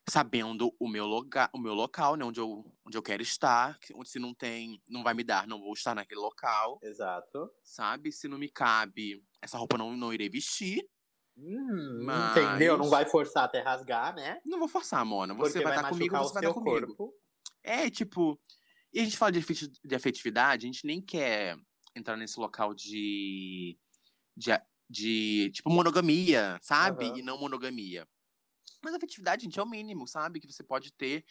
[0.09, 4.11] sabendo o meu local, o meu local, né, onde eu, onde eu quero estar, onde
[4.11, 7.51] se não tem, não vai me dar, não vou estar naquele local, Exato.
[7.62, 8.12] sabe?
[8.12, 10.87] Se não me cabe, essa roupa não não irei vestir.
[11.37, 12.77] Hum, Mas- Entendeu?
[12.79, 14.40] Não vai forçar até rasgar, né?
[14.45, 15.35] Não vou forçar, Mona.
[15.35, 16.95] Você Porque vai vai, estar comigo, machucar você vai estar comigo.
[16.97, 17.14] corpo.
[17.62, 18.40] É, tipo.
[18.93, 21.57] E a gente fala de afetividade, a gente nem quer
[21.95, 23.79] entrar nesse local de.
[24.37, 24.51] de,
[24.89, 27.07] de tipo, monogamia, sabe?
[27.07, 27.19] Aham.
[27.19, 28.07] E não monogamia.
[28.83, 30.41] Mas afetividade, gente, é o mínimo, sabe?
[30.41, 31.25] Que você pode ter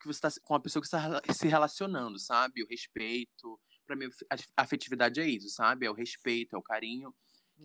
[0.00, 2.62] que você tá com a pessoa que está se relacionando, sabe?
[2.62, 3.60] O respeito.
[3.86, 4.08] Pra mim,
[4.56, 5.86] a afetividade é isso, sabe?
[5.86, 7.14] É o respeito, é o carinho.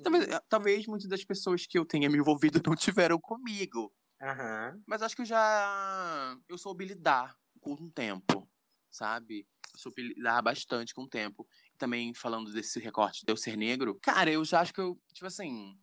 [0.01, 3.93] Talvez, talvez muitas das pessoas que eu tenha me envolvido não tiveram comigo.
[4.21, 4.81] Aham.
[4.87, 6.37] Mas acho que eu já.
[6.47, 8.49] Eu soube lidar com o tempo,
[8.89, 9.47] sabe?
[9.73, 11.47] Eu soube lidar bastante com o tempo.
[11.83, 14.97] E também falando desse recorte de eu ser negro, cara, eu já acho que eu,
[15.11, 15.77] tipo assim.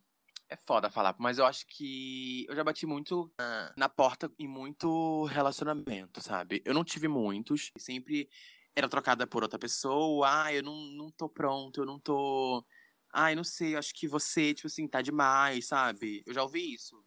[0.49, 4.47] É foda falar, mas eu acho que eu já bati muito na, na porta em
[4.47, 6.61] muito relacionamento, sabe?
[6.65, 8.27] Eu não tive muitos, sempre
[8.75, 10.27] era trocada por outra pessoa.
[10.27, 12.65] Ah, eu não, não tô pronto, eu não tô.
[13.13, 16.23] Ai, não sei, eu acho que você, tipo assim, tá demais, sabe?
[16.25, 17.01] Eu já ouvi isso.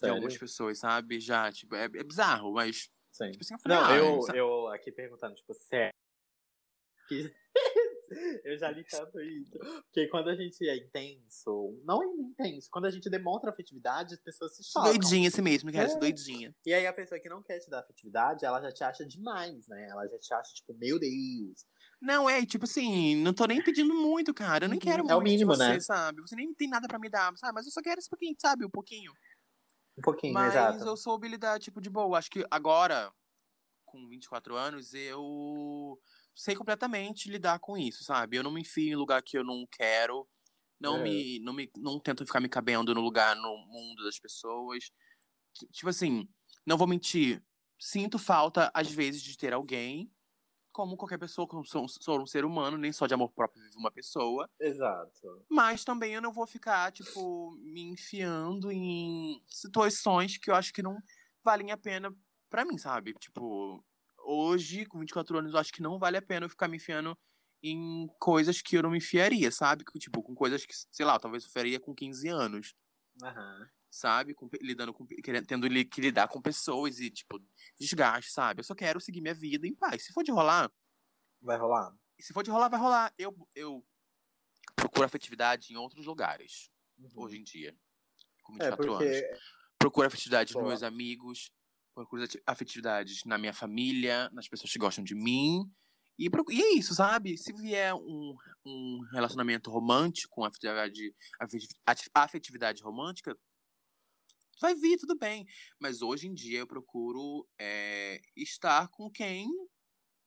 [0.00, 1.18] de algumas pessoas, sabe?
[1.18, 2.90] Já, tipo, é, é bizarro, mas.
[3.10, 3.30] Sim.
[3.32, 5.92] Tipo assim, eu falei, Não, ah, eu, eu aqui perguntando, tipo, sério.
[7.08, 7.34] Que-
[8.44, 9.52] eu já li tanto isso.
[9.84, 14.20] Porque quando a gente é intenso, não é intenso, quando a gente demonstra afetividade, as
[14.20, 14.92] pessoas se chocam.
[14.92, 15.98] Doidinha assim mesmo, cara, É.
[15.98, 16.54] doidinha.
[16.66, 19.66] E aí a pessoa que não quer te dar afetividade, ela já te acha demais,
[19.68, 19.88] né?
[19.90, 21.66] Ela já te acha, tipo, meu Deus.
[22.00, 24.64] Não, é, tipo assim, não tô nem pedindo muito, cara.
[24.66, 25.80] Eu nem Uhum, quero é o muito mínimo, de você, né?
[25.80, 26.20] sabe?
[26.22, 27.54] Você nem tem nada pra me dar, sabe?
[27.54, 28.64] Mas eu só quero esse pouquinho, sabe?
[28.64, 29.12] Um pouquinho.
[29.96, 30.84] Um pouquinho, Mas exato.
[30.84, 32.18] eu soube lidar, tipo, de boa.
[32.18, 33.12] Acho que agora,
[33.84, 36.00] com 24 anos, eu
[36.38, 38.36] sei completamente lidar com isso, sabe?
[38.36, 40.28] Eu não me enfio em lugar que eu não quero.
[40.80, 41.02] Não É.
[41.02, 41.70] me, não me.
[41.76, 44.90] Não tento ficar me cabendo no lugar, no mundo das pessoas.
[45.72, 46.28] Tipo assim,
[46.66, 47.42] não vou mentir.
[47.80, 50.12] Sinto falta, às vezes, de ter alguém.
[50.72, 53.76] Como qualquer pessoa, como sou, sou um ser humano, nem só de amor próprio vive
[53.76, 54.48] uma pessoa.
[54.60, 55.44] Exato.
[55.50, 60.82] Mas também eu não vou ficar, tipo, me enfiando em situações que eu acho que
[60.82, 60.96] não
[61.42, 62.14] valem a pena
[62.48, 63.12] pra mim, sabe?
[63.14, 63.84] Tipo,
[64.28, 67.16] hoje, com 24 anos, eu acho que não vale a pena eu ficar me enfiando
[67.62, 69.84] em coisas que eu não me enfiaria, sabe?
[69.98, 72.74] Tipo, com coisas que, sei lá, talvez eu faria com 15 anos,
[73.22, 73.70] Aham.
[73.90, 74.34] sabe?
[74.34, 77.40] Com, lidando com, querendo, tendo que lidar com pessoas e, tipo,
[77.78, 78.60] desgaste, sabe?
[78.60, 80.04] Eu só quero seguir minha vida em paz.
[80.04, 80.70] Se for de rolar,
[81.40, 81.96] Vai rolar?
[82.20, 83.12] se for de rolar, vai rolar.
[83.18, 83.84] Eu, eu
[84.76, 87.22] procuro afetividade em outros lugares Uhum.
[87.22, 87.76] hoje em dia,
[88.42, 89.38] com É, 24 porque anos.
[89.78, 91.52] Procuro afetividade nos meus amigos,
[91.98, 95.68] procuro afetividades na minha família, nas pessoas que gostam de mim.
[96.16, 97.36] E, e é isso, sabe?
[97.36, 98.34] Se vier um,
[98.64, 101.14] um relacionamento romântico, com afetividade,
[102.14, 103.36] afetividade romântica,
[104.60, 105.44] vai vir, tudo bem.
[105.80, 109.48] Mas hoje em dia eu procuro é, estar com quem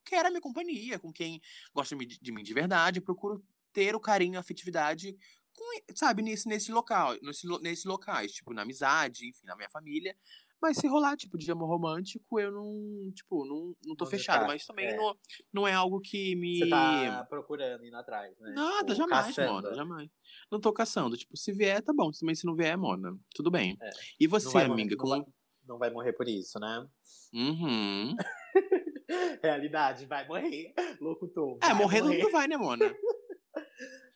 [0.06, 1.40] quer a minha companhia, com quem
[1.74, 3.00] gosta de mim- de verdade.
[3.00, 5.16] Eu procuro ter o carinho, a afetividade,
[5.54, 10.18] com, sabe, nesse, nesse local, nesse, nesses locais, tipo, na amizade, enfim, na minha família.
[10.62, 14.46] Mas se rolar, tipo, de amor romântico, eu não, tipo, não, não tô Não fechado.
[14.46, 14.96] descarta, Mas também é.
[14.96, 15.16] não,
[15.52, 16.60] não é algo que me...
[16.60, 18.54] você tá procurando indo atrás, né?
[18.56, 19.54] Nada, Tipo, jamais, caçando.
[19.54, 20.10] Mona, jamais.
[20.52, 21.18] Não tô caçando.
[21.18, 22.12] Tipo, se vier, tá bom.
[22.12, 23.18] Também se não vier, Mona.
[23.34, 23.76] Tudo bem.
[23.82, 23.90] É.
[24.20, 24.96] E Não você, vai morrer- amiga?
[24.98, 25.26] não vai-
[25.68, 26.88] Não vai morrer por isso, né?
[27.34, 28.16] Uhum.
[29.44, 30.74] Realidade, vai morrer.
[31.00, 31.58] Locutor.
[31.64, 32.86] É, morrer todo mundo vai, né, Mona?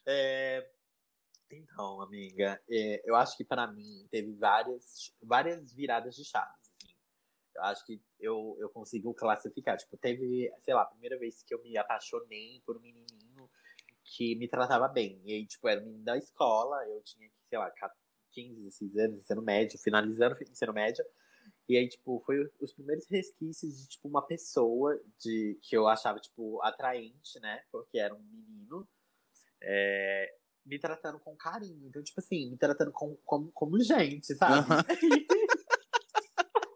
[0.07, 0.63] É,
[1.51, 6.55] Então, amiga, é, eu acho que pra mim teve várias, várias viradas de chaves.
[6.81, 6.95] assim.
[7.55, 9.77] Eu acho que eu, eu consigo classificar.
[9.77, 13.49] Tipo, teve, sei lá, a primeira vez que eu me apaixonei por um menininho
[14.03, 15.21] que me tratava bem.
[15.23, 17.71] E aí, tipo, era um menino da escola, eu tinha, sei lá,
[18.31, 21.05] 15, 16 anos, ensino médio, finalizando ensino médio.
[21.67, 26.19] E aí, tipo, foi os primeiros resquícios de, tipo, uma pessoa de, que eu achava,
[26.19, 27.63] tipo, atraente, né?
[27.71, 28.87] Porque era um menino.
[29.61, 31.87] é, me tratando com carinho.
[31.87, 34.67] Então, tipo assim, me tratando com, como, como gente, sabe?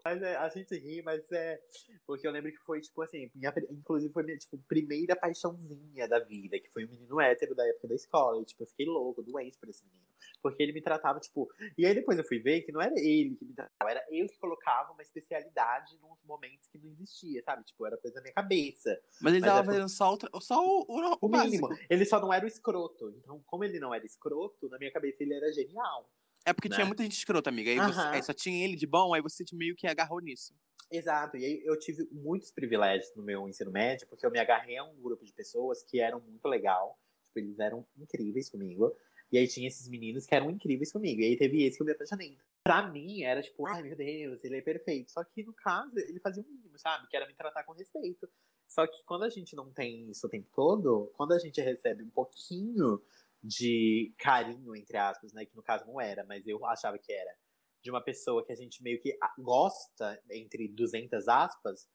[0.04, 1.60] Mas é, a gente ri, mas é.
[2.06, 6.18] Porque eu lembro que foi, tipo assim, minha, inclusive foi minha, tipo, primeira paixãozinha da
[6.18, 8.40] vida, que foi um menino hétero da época da escola.
[8.42, 10.10] E, tipo, eu fiquei louco, doente por esse menino.
[10.42, 11.48] Porque ele me tratava, tipo.
[11.76, 14.26] E aí depois eu fui ver que não era ele que me tratava, era eu
[14.26, 17.64] que colocava uma especialidade nos momentos que não existia, sabe?
[17.64, 18.98] Tipo, era coisa da minha cabeça.
[19.20, 21.68] Mas ele Mas tava é fazendo só o, só o, o, O mínimo.
[21.88, 23.10] Ele só não era o escroto.
[23.18, 26.08] Então, como ele não era escroto, na minha cabeça ele era genial.
[26.44, 26.74] É porque né?
[26.74, 27.70] tinha muita gente escrota, amiga.
[27.70, 28.10] Aí, você- Aham.
[28.14, 30.54] aí só tinha ele de bom, aí você meio que agarrou nisso.
[30.90, 34.76] Exato, e aí eu tive muitos privilégios no meu ensino médio, porque eu me agarrei
[34.76, 38.92] a um grupo de pessoas que eram muito legal, tipo, eles eram incríveis comigo,
[39.30, 41.86] e aí tinha esses meninos que eram incríveis comigo, e aí teve esse que eu
[41.86, 42.36] me apaixonei.
[42.64, 46.18] Pra mim, era tipo, ai meu Deus, ele é perfeito, só que no caso, ele
[46.18, 48.28] fazia o mínimo, sabe, que era me tratar com respeito.
[48.68, 52.02] Só que quando a gente não tem isso o tempo todo, quando a gente recebe
[52.02, 53.00] um pouquinho
[53.42, 57.34] de carinho, entre aspas, né, que no caso não era, mas eu achava que era,
[57.82, 61.88] de uma pessoa que a gente meio que gosta, entre 200 aspas,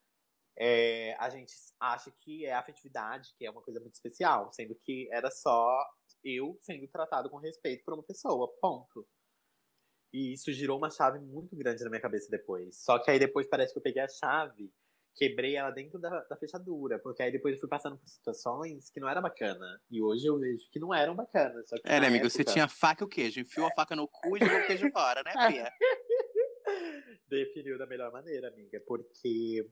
[0.58, 5.08] é, a gente acha que é afetividade, que é uma coisa muito especial, sendo que
[5.12, 5.86] era só
[6.24, 9.06] eu sendo tratado com respeito por uma pessoa, ponto.
[10.14, 12.78] E isso girou uma chave muito grande na minha cabeça depois.
[12.78, 14.72] Só que aí depois parece que eu peguei a chave,
[15.16, 19.00] quebrei ela dentro da, da fechadura, porque aí depois eu fui passando por situações que
[19.00, 19.82] não era bacana.
[19.90, 21.68] E hoje eu vejo que não eram bacanas.
[21.70, 22.30] Só que É, né, amigo?
[22.30, 23.40] Você época- tinha a faca e o queijo.
[23.40, 25.72] Enfiou a faca no cu e jogou o queijo fora, né, Fia?
[27.28, 29.68] definiu da melhor maneira, amiga, porque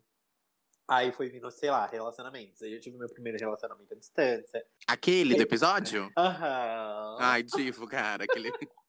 [0.88, 2.62] aí foi vindo, sei lá, relacionamentos.
[2.62, 4.66] Aí eu tive meu primeiro relacionamento à distância.
[4.88, 6.12] Aquele do episódio?
[6.18, 7.18] Aham.
[7.20, 8.24] Ai, divo, cara.
[8.24, 8.52] Aquele...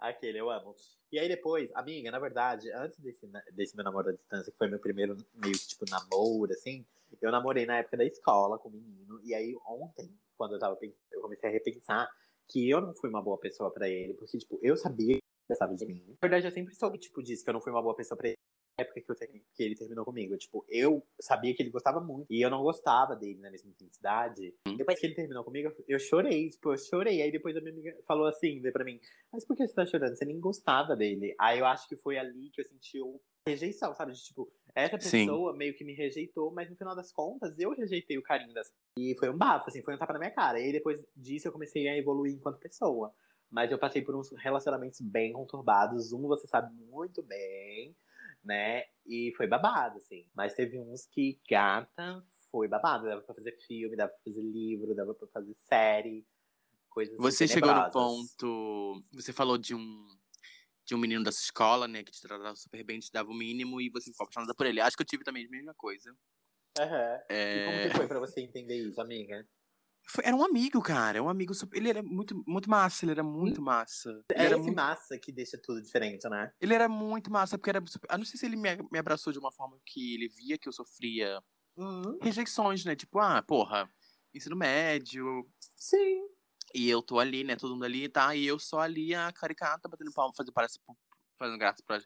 [0.00, 0.74] Aquele eu amo.
[1.12, 4.68] E aí depois, amiga, na verdade, antes desse, desse meu namoro à distância, que foi
[4.68, 6.86] meu primeiro meio que tipo namoro, assim,
[7.20, 9.20] eu namorei na época da escola com um menino.
[9.22, 12.10] E aí ontem, quando eu tava pensando, eu comecei a repensar
[12.48, 15.74] que eu não fui uma boa pessoa pra ele, porque, tipo, eu sabia que gostava
[15.74, 16.02] de mim.
[16.08, 18.28] Na verdade, eu sempre soube, tipo, disso, que eu não fui uma boa pessoa pra
[18.28, 18.38] ele.
[18.80, 19.16] Época que, eu,
[19.54, 20.36] que ele terminou comigo.
[20.36, 22.26] Tipo, eu sabia que ele gostava muito.
[22.30, 24.54] E eu não gostava dele na mesma intensidade.
[24.66, 24.76] Hum.
[24.76, 26.50] Depois que ele terminou comigo, eu chorei.
[26.50, 27.22] Tipo, eu chorei.
[27.22, 29.00] Aí depois a minha amiga falou assim, veio pra mim.
[29.32, 30.16] Mas por que você tá chorando?
[30.16, 31.34] Você nem gostava dele.
[31.38, 34.12] Aí eu acho que foi ali que eu senti o rejeição, sabe?
[34.12, 35.58] De, tipo, essa pessoa Sim.
[35.58, 39.14] meio que me rejeitou, mas no final das contas eu rejeitei o carinho das E
[39.18, 40.58] foi um bafo, assim, foi um tapa na minha cara.
[40.60, 43.12] E aí, depois disso eu comecei a evoluir enquanto pessoa.
[43.50, 46.12] Mas eu passei por uns relacionamentos bem conturbados.
[46.12, 47.96] Um você sabe muito bem,
[48.44, 48.84] né?
[49.06, 50.26] E foi babado, assim.
[50.34, 53.06] Mas teve uns que, gata, foi babado.
[53.06, 56.26] Dava pra fazer filme, dava pra fazer livro, dava pra fazer série.
[56.90, 59.00] Coisas assim, Você chegou no ponto.
[59.12, 60.06] Você falou de um.
[60.84, 62.02] De um menino da sua escola, né?
[62.02, 64.80] Que te tratava super bem, te dava o mínimo e você ficou apaixonada por ele.
[64.80, 66.12] Acho que eu tive também a mesma coisa.
[66.78, 67.18] Aham.
[67.52, 69.46] E como É, que foi pra você entender isso, amiga?
[70.06, 71.18] Foi- era um amigo, cara.
[71.18, 71.76] É um amigo super.
[71.76, 74.10] Ele era muito, muito massa, ele era muito massa.
[74.30, 76.52] Ele É era esse muito, massa que deixa tudo diferente, né?
[76.60, 77.82] ele era muito massa, porque era.
[77.86, 80.58] super- Eu não sei se ele me, me abraçou de uma forma que ele via
[80.58, 81.42] que eu sofria
[81.76, 82.18] Uhum.
[82.20, 82.94] rejeições, né?
[82.96, 83.88] Tipo, ah, porra,
[84.34, 86.28] ensino médio, Sim.
[86.74, 87.56] E eu tô ali, né?
[87.56, 88.34] Todo mundo ali, tá?
[88.36, 90.78] E eu só ali, a caricata, batendo palma, fazendo, parece,
[91.36, 92.00] fazendo graça pra,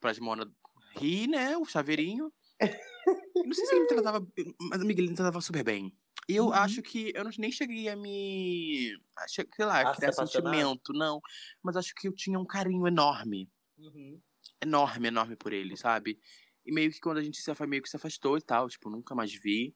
[0.00, 0.50] pra Mona
[0.96, 1.56] rir, né?
[1.56, 2.30] O chaveirinho.
[3.46, 4.26] não sei se ele me tratava.
[4.68, 5.96] Mas, amiga, ele me tratava super bem.
[6.30, 6.52] E eu Uhum.
[6.52, 8.96] acho que eu nem cheguei a me.
[9.26, 11.20] Sei lá, A criar sentimento, não.
[11.60, 13.50] Mas acho que eu tinha um carinho enorme.
[13.76, 14.20] Uhum.
[14.62, 16.20] Enorme, enorme por ele, sabe?
[16.64, 18.88] E meio que quando a gente se afastou, meio que se afastou e tal, tipo,
[18.88, 19.74] nunca mais vi.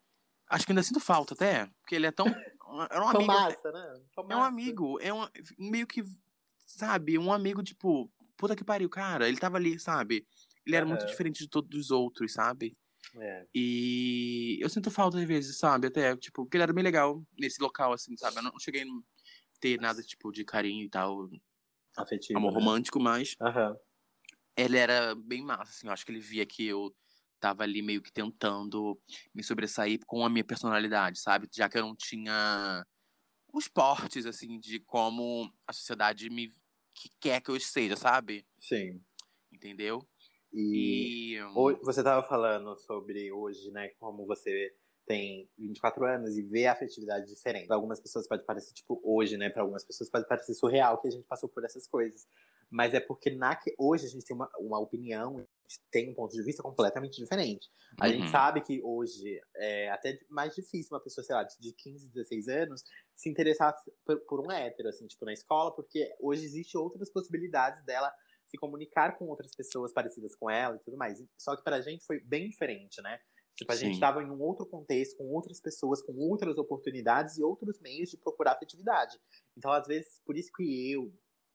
[0.49, 2.27] Acho que ainda sinto falta até, porque ele é tão.
[2.89, 3.27] Era um amigo.
[3.27, 4.01] massa, né?
[4.29, 5.27] É um amigo, é um,
[5.59, 6.05] meio que,
[6.67, 10.25] sabe, um amigo, tipo, puta que pariu, cara, ele tava ali, sabe?
[10.65, 11.09] Ele era muito Aham.
[11.09, 12.77] diferente de todos os outros, sabe?
[13.17, 13.47] É.
[13.55, 15.87] E eu sinto falta às vezes, sabe?
[15.87, 18.39] Até, tipo, porque ele era bem legal nesse local, assim, sabe?
[18.39, 18.87] Eu não cheguei a
[19.61, 21.31] ter nada, tipo, de carinho e tal,
[21.97, 22.39] Afetivo.
[22.39, 22.59] amor né?
[22.59, 23.77] romântico, mas Aham.
[24.57, 26.95] ele era bem massa, assim, eu acho que ele via que eu
[27.39, 29.01] tava ali meio que tentando
[29.35, 31.49] me sobressair com a minha personalidade, sabe?
[31.53, 32.85] Já que eu não tinha
[33.53, 36.51] os portes, assim, de como a sociedade me
[36.95, 38.47] que quer que eu seja, sabe?
[38.59, 39.01] Sim.
[39.53, 40.09] Entendeu?
[40.55, 41.39] E E.
[41.55, 43.89] ho- você tava falando sobre hoje, né?
[44.01, 44.75] Como você
[45.07, 47.67] tem 24 anos e vê a afetividade diferente.
[47.67, 49.51] Pra algumas pessoas pode parecer, tipo, hoje, né?
[49.51, 52.27] Pra algumas pessoas pode parecer surreal que a gente passou por essas coisas.
[52.71, 56.11] Mas é porque na que hoje a gente tem uma, uma opinião, a gente tem
[56.11, 57.69] um ponto de vista completamente diferente.
[58.01, 58.31] A gente Uhum.
[58.31, 62.83] sabe que hoje é até mais difícil uma pessoa, sei lá, de 15, 16 anos
[63.15, 67.85] se interessar por, por um hétero, assim, tipo, na escola, porque hoje existe outras possibilidades
[67.85, 68.13] dela
[68.55, 71.23] se comunicar com outras pessoas parecidas com ela e tudo mais.
[71.37, 73.19] Só que pra gente foi bem diferente, né?
[73.57, 74.01] Tipo, a gente Sim.
[74.01, 78.17] tava em um outro contexto, com outras pessoas, com outras oportunidades e outros meios de
[78.17, 79.17] procurar afetividade.
[79.57, 81.13] Então, às vezes, por isso que eu,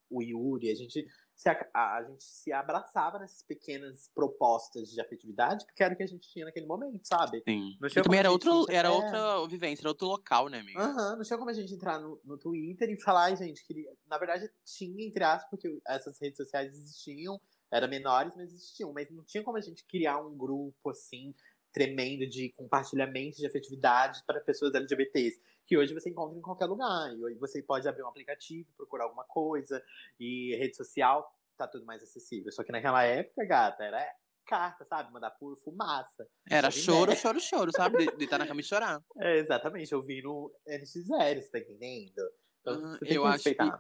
[0.10, 1.06] o Yuri, a gente
[1.48, 6.08] a, a- gente se abraçava nessas pequenas propostas de afetividade, porque era o que a
[6.08, 7.42] gente tinha naquele momento, sabe?
[7.48, 7.78] Sim.
[7.80, 8.92] Não tinha também era, outro, era é.
[8.92, 10.82] outra vivência, era outro local, né, amiga?
[10.82, 13.90] Aham, não tinha como a gente entrar no, no Twitter e falar, ai, gente, queria.
[14.08, 17.40] Na verdade, tinha, entre aspas, porque essas redes sociais existiam,
[17.72, 18.92] eram menores, mas existiam.
[18.92, 21.34] Mas não tinha como a gente criar um grupo assim,
[21.72, 27.16] tremendo de compartilhamento de afetividade para pessoas LGBTs, que hoje você encontra em qualquer lugar.
[27.16, 29.84] E hoje você pode abrir um aplicativo, procurar alguma coisa,
[30.20, 32.52] e rede social tá tudo mais acessível.
[32.52, 34.04] Só que naquela época, gata, era
[34.48, 35.14] carta, sabe?
[35.14, 36.28] Mandar por fumaça.
[36.50, 37.22] Era choro, Nerd.
[37.22, 37.98] choro, choro, sabe?
[38.04, 39.00] De- Deitar na cama e chorar.
[39.22, 42.20] É, exatamente, eu vi no NX0, você tá entendendo?
[42.62, 43.72] Então, Ah, você eu que acho que-.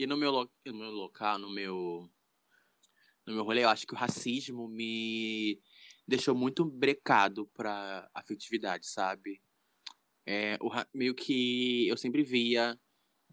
[0.00, 2.10] E no meu, lo- no meu local, no meu.
[3.24, 5.60] No meu rolê, eu acho que o racismo me
[6.06, 9.40] deixou muito brecado pra afetividade, sabe?
[10.30, 12.78] É, o, meio que eu sempre via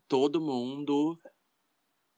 [0.07, 1.19] todo mundo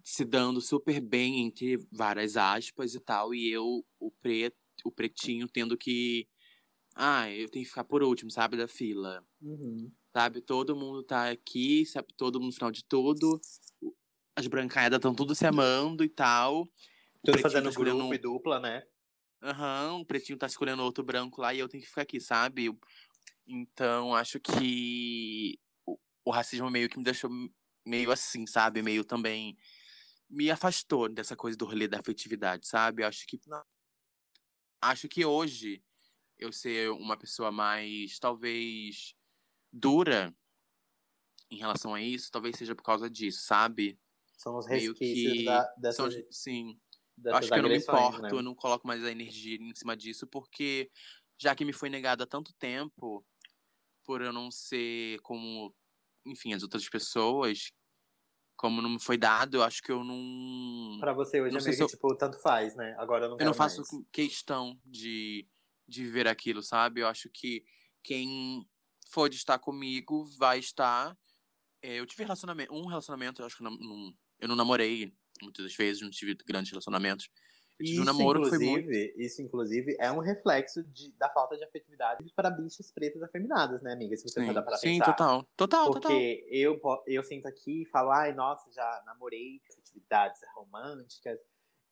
[0.04, 5.48] se dando super bem entre várias aspas e tal, e eu, o preto, o pretinho,
[5.48, 6.28] tendo que.
[6.96, 9.92] Ah, eu tenho que ficar por último, sabe, da fila Uhum.
[10.16, 10.42] sabe?
[10.42, 12.14] Todo mundo tá aqui, sabe?
[12.16, 13.42] Todo mundo no final de tudo.
[14.36, 16.70] As brancadas estão tudo se amando e tal.
[17.24, 18.84] Tudo fazendo tá escolhendo grupo e dupla, né?
[19.42, 22.76] Aham, o pretinho tá escolhendo outro branco lá e eu tenho que ficar aqui, sabe?
[23.48, 27.30] Então, acho que o, o racismo meio que me deixou
[27.86, 28.82] meio assim, sabe?
[28.82, 29.58] Meio também
[30.30, 33.04] me afastou dessa coisa do rolê da afetividade, sabe?
[33.04, 33.40] Acho que
[34.82, 35.82] acho que hoje
[36.38, 39.16] eu ser uma pessoa mais talvez
[39.72, 40.36] dura
[41.50, 43.98] em relação a isso, talvez seja por causa disso, sabe?
[44.38, 46.80] São os Meio resquícios que da, São, sim,
[47.18, 48.30] dessas acho que eu não me importo, né?
[48.32, 50.92] eu não coloco mais a energia em cima disso, porque
[51.38, 53.26] já que me foi negado há tanto tempo,
[54.08, 55.76] por eu não ser como,
[56.26, 57.74] enfim, as outras pessoas,
[58.56, 60.98] como não foi dado, eu acho que eu não.
[61.02, 62.96] Pra você hoje Não é meio que, tipo, tanto faz, né?
[62.98, 64.06] Agora eu não Eu não faço mais.
[64.12, 65.46] questão de,
[65.88, 67.02] de viver aquilo, sabe?
[67.02, 67.66] Eu acho que
[68.02, 68.66] quem
[69.12, 71.16] for de estar comigo vai estar.
[71.82, 75.66] É, eu tive relacionamento, um relacionamento, eu acho que não, não- eu não namorei muitas
[75.66, 77.30] das vezes, não tive grandes relacionamentos.
[77.80, 78.90] Isso, um namoro que foi muito.
[78.90, 83.82] inclusive, isso, inclusive, é um reflexo de, da falta de afetividade para bichas pretas afeminadas,
[83.82, 84.16] né, amiga?
[84.18, 85.14] Se você Sim, for dar pra sim pensar.
[85.14, 85.48] total.
[85.56, 86.18] Total, Porque total.
[86.50, 91.40] eu, eu sinto aqui e falo, ai, nossa, já namorei atividades românticas.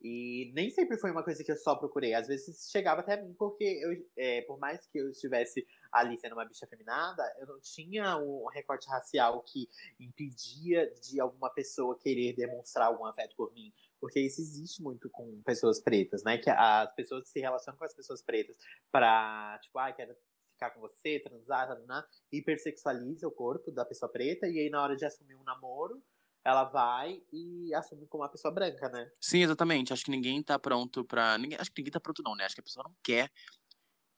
[0.02, 2.14] E nem sempre foi uma coisa que eu só procurei.
[2.14, 6.34] Às vezes chegava até mim, porque eu, é, por mais que eu estivesse ali sendo
[6.34, 9.68] uma bicha feminada, eu não tinha um recorte racial que
[10.00, 13.74] impedia de alguma pessoa querer demonstrar algum afeto por mim.
[14.06, 16.38] Porque isso existe muito com pessoas pretas, né?
[16.38, 18.56] Que as pessoas se relacionam com as pessoas pretas
[18.92, 20.16] pra, tipo, ai, quero
[20.52, 24.96] ficar com você, transar, transar hipersexualiza o corpo da pessoa preta, e aí na hora
[24.96, 26.04] de assumir um namoro,
[26.44, 29.10] ela vai e assume como uma pessoa branca, né?
[29.20, 29.92] Sim, exatamente.
[29.92, 31.36] Acho que ninguém tá pronto pra.
[31.40, 31.58] Ninguém...
[31.60, 32.46] Acho que ninguém tá pronto, não, né?
[32.46, 33.32] Acho que a pessoa não quer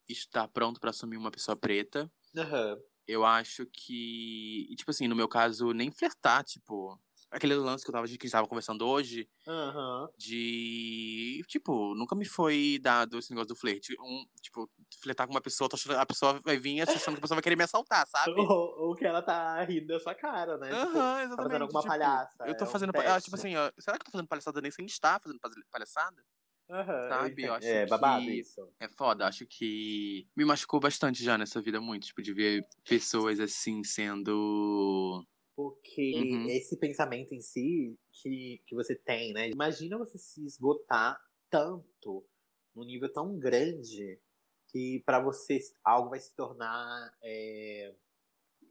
[0.09, 2.11] estar pronto pra assumir uma pessoa preta.
[2.35, 2.77] Aham.
[3.07, 4.67] Eu acho que.
[4.69, 6.99] E, tipo assim, no meu caso, nem flertar, tipo.
[7.29, 10.07] Aquele lance que eu tava, que a gente tava conversando hoje, Aham.
[10.17, 11.43] de.
[11.47, 13.95] Tipo, nunca me foi dado esse negócio do flerte.
[13.99, 14.69] Um, tipo,
[15.01, 17.55] flertar com uma pessoa, achando- a pessoa vai vir achando que a pessoa vai querer
[17.57, 18.33] me assaltar, sabe?
[18.57, 20.69] Ou, ou que ela tá rindo da sua cara, né?
[20.69, 21.35] Tipo, Aham, exatamente.
[21.37, 22.93] fazendo alguma tipo, palhaça, Eu tô é um fazendo.
[22.93, 25.39] pa- ah, tipo assim, ó, será que eu tô fazendo palhaçada nem sem estar fazendo
[25.39, 26.23] paz- palhaçada?
[26.69, 28.67] aham, sabe, eu acho é babado que- isso.
[28.79, 33.39] É foda, acho que me machucou bastante já nessa vida muito, tipo, de ver pessoas
[33.39, 35.25] assim sendo.
[35.57, 36.47] Porque Uhum.
[36.47, 39.49] esse pensamento em si que, que você tem, né?
[39.49, 41.19] Imagina você se esgotar
[41.51, 42.27] tanto,
[42.75, 44.21] num nível tão grande,
[44.69, 47.95] que pra você algo vai se tornar é,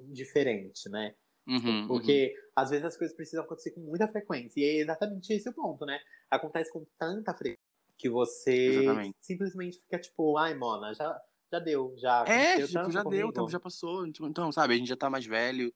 [0.01, 1.17] indiferente, né?
[1.47, 4.61] Uhum, Porque às vezes as coisas precisam acontecer com muita frequência.
[4.61, 5.99] E é exatamente esse o ponto, né?
[6.31, 7.61] Acontece com tanta frequência
[7.99, 9.17] que você Exatamente.
[9.21, 11.21] simplesmente fica tipo, ai, Mona, já,
[11.53, 14.11] já deu, já É, tipo, já deu, o comigo." tempo já passou.
[14.11, 15.73] tipo, Então, sabe, a gente já tá mais velho.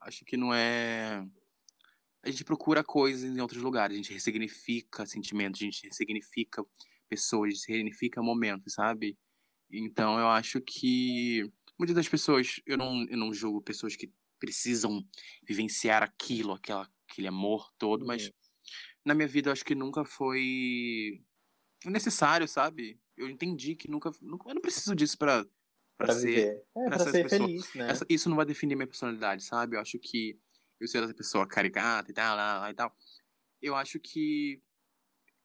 [0.00, 1.26] Acho que não é.
[2.22, 6.64] A gente procura coisas em outros lugares, a gente ressignifica sentimentos, a gente ressignifica
[7.08, 9.18] pessoas, a gente ressignifica momentos, sabe?
[9.70, 15.02] Então eu acho que muitas das pessoas, eu não, eu não julgo pessoas que precisam
[15.46, 18.32] vivenciar aquilo, aquela, aquele amor todo, mas Uhum.
[19.04, 21.22] na minha vida eu acho que nunca foi
[21.86, 23.00] necessário, sabe?
[23.16, 25.46] Eu entendi que nunca, nunca eu não preciso disso pra,
[26.00, 26.64] pra, Pra ser.
[26.76, 27.46] É, pra ser pessoa.
[27.46, 27.90] feliz, né?
[27.90, 29.76] essa- isso não vai definir minha personalidade, sabe?
[29.76, 30.38] Eu acho que
[30.80, 32.94] eu ser essa pessoa caricata e tal, lá, lá e tal.
[33.60, 34.62] Eu acho que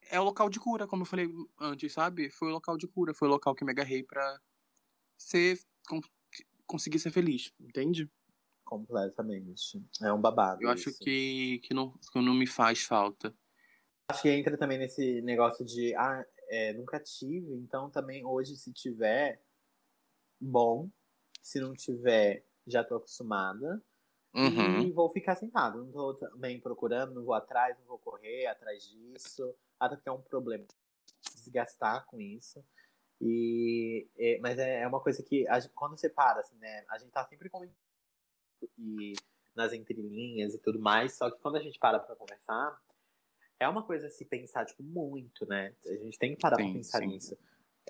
[0.10, 1.28] é o local de cura, como eu falei
[1.60, 2.30] antes, sabe?
[2.30, 4.40] Foi o local de cura, foi o local que me agarrei pra
[5.18, 6.00] ser con-
[6.66, 8.10] conseguir ser feliz, entende?
[8.64, 9.84] Completamente.
[10.02, 10.62] É um babado.
[10.64, 11.00] Eu acho isso.
[11.00, 13.36] que, que, não, que não me faz falta.
[14.10, 18.72] Acho que entra também nesse negócio de, ah, é, nunca tive, então também hoje, se
[18.72, 19.42] tiver,
[20.46, 20.90] bom.
[21.42, 23.82] Se não tiver, já tô acostumada.
[24.34, 24.82] Uhum.
[24.82, 25.84] E vou ficar sentado.
[25.84, 29.56] Não tô também procurando, não vou atrás, não vou correr atrás disso.
[29.80, 30.66] Até porque é um problema
[31.36, 32.64] desgastar com isso.
[33.22, 36.86] E, é, mas é, é uma coisa que gente- quando você para, assim, né?
[36.90, 37.78] A gente tá sempre comentando
[38.78, 39.14] e
[39.56, 42.82] nas entrelinhas e tudo mais, só que quando a gente para pra conversar,
[43.60, 45.74] é uma coisa a se pensar, tipo, muito, né?
[45.86, 47.08] A gente tem que parar Sim, pra pensar sim.
[47.08, 47.38] nisso.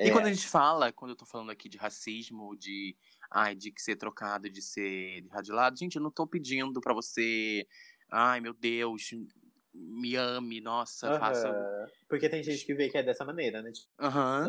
[0.04, 2.96] E É, quando a gente fala, quando eu tô falando aqui de racismo, de,
[3.32, 7.68] ai, de ser trocado, de ser de lado, gente, eu não tô pedindo pra você,
[8.12, 9.10] ai, meu Deus,
[9.74, 11.50] me ame, nossa, faça.
[11.50, 11.88] aham.
[12.10, 13.72] Porque tem gente que vê que é dessa maneira, né?
[13.72, 14.46] Tipo, Aham.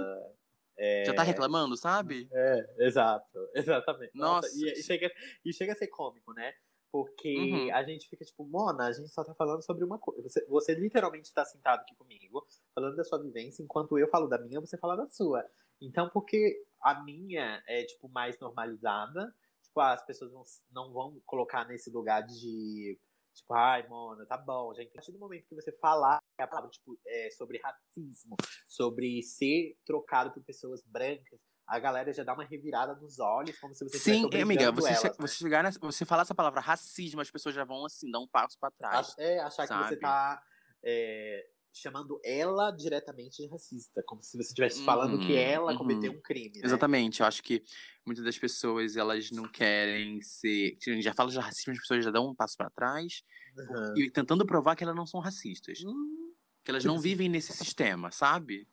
[1.06, 2.30] Já tá é, reclamando, sabe?
[2.32, 4.12] É, exato, exatamente.
[4.14, 4.58] Nossa, Nossa.
[4.58, 5.10] e, e chega,
[5.44, 6.52] e chega a ser cômico, né?
[6.96, 7.74] Porque Uhum.
[7.74, 10.22] a gente fica tipo, Mona, a gente só tá falando sobre uma coisa.
[10.22, 14.38] Você, você literalmente tá sentado aqui comigo, falando da sua vivência, enquanto eu falo da
[14.38, 15.44] minha, você fala da sua.
[15.78, 19.30] Então, porque a minha é, tipo, mais normalizada,
[19.62, 22.98] tipo, as pessoas vão- não vão colocar nesse lugar de,
[23.34, 24.88] tipo, ai, Mona, tá bom, gente.
[24.88, 29.76] A partir do momento que você falar a palavra, tipo, é, sobre racismo, sobre ser
[29.84, 34.00] trocado por pessoas brancas, a galera já dá uma revirada nos olhos, como se você
[34.00, 35.28] Sim, amiga, você, che- elas, né?
[35.28, 38.26] você chegar nessa, você falar essa palavra racismo, as pessoas já vão assim, dar um
[38.28, 39.16] passo pra trás.
[39.18, 39.96] É, achar que você sabe?
[39.96, 40.42] tá
[40.84, 45.74] é, chamando ela diretamente de racista, como se você estivesse Uhum, falando que ela uhum.
[45.74, 46.86] cometeu um crime, né?
[46.86, 47.62] Exatamente, eu acho que
[48.04, 50.76] muitas das pessoas, elas não querem ser.
[51.00, 53.22] Já fala de racismo, as pessoas já dão um passo pra trás,
[53.56, 53.96] Uhum.
[53.96, 55.80] e tentando provar que elas não são racistas.
[55.84, 58.68] Hum, Que elas não vivem nesse sistema, sabe?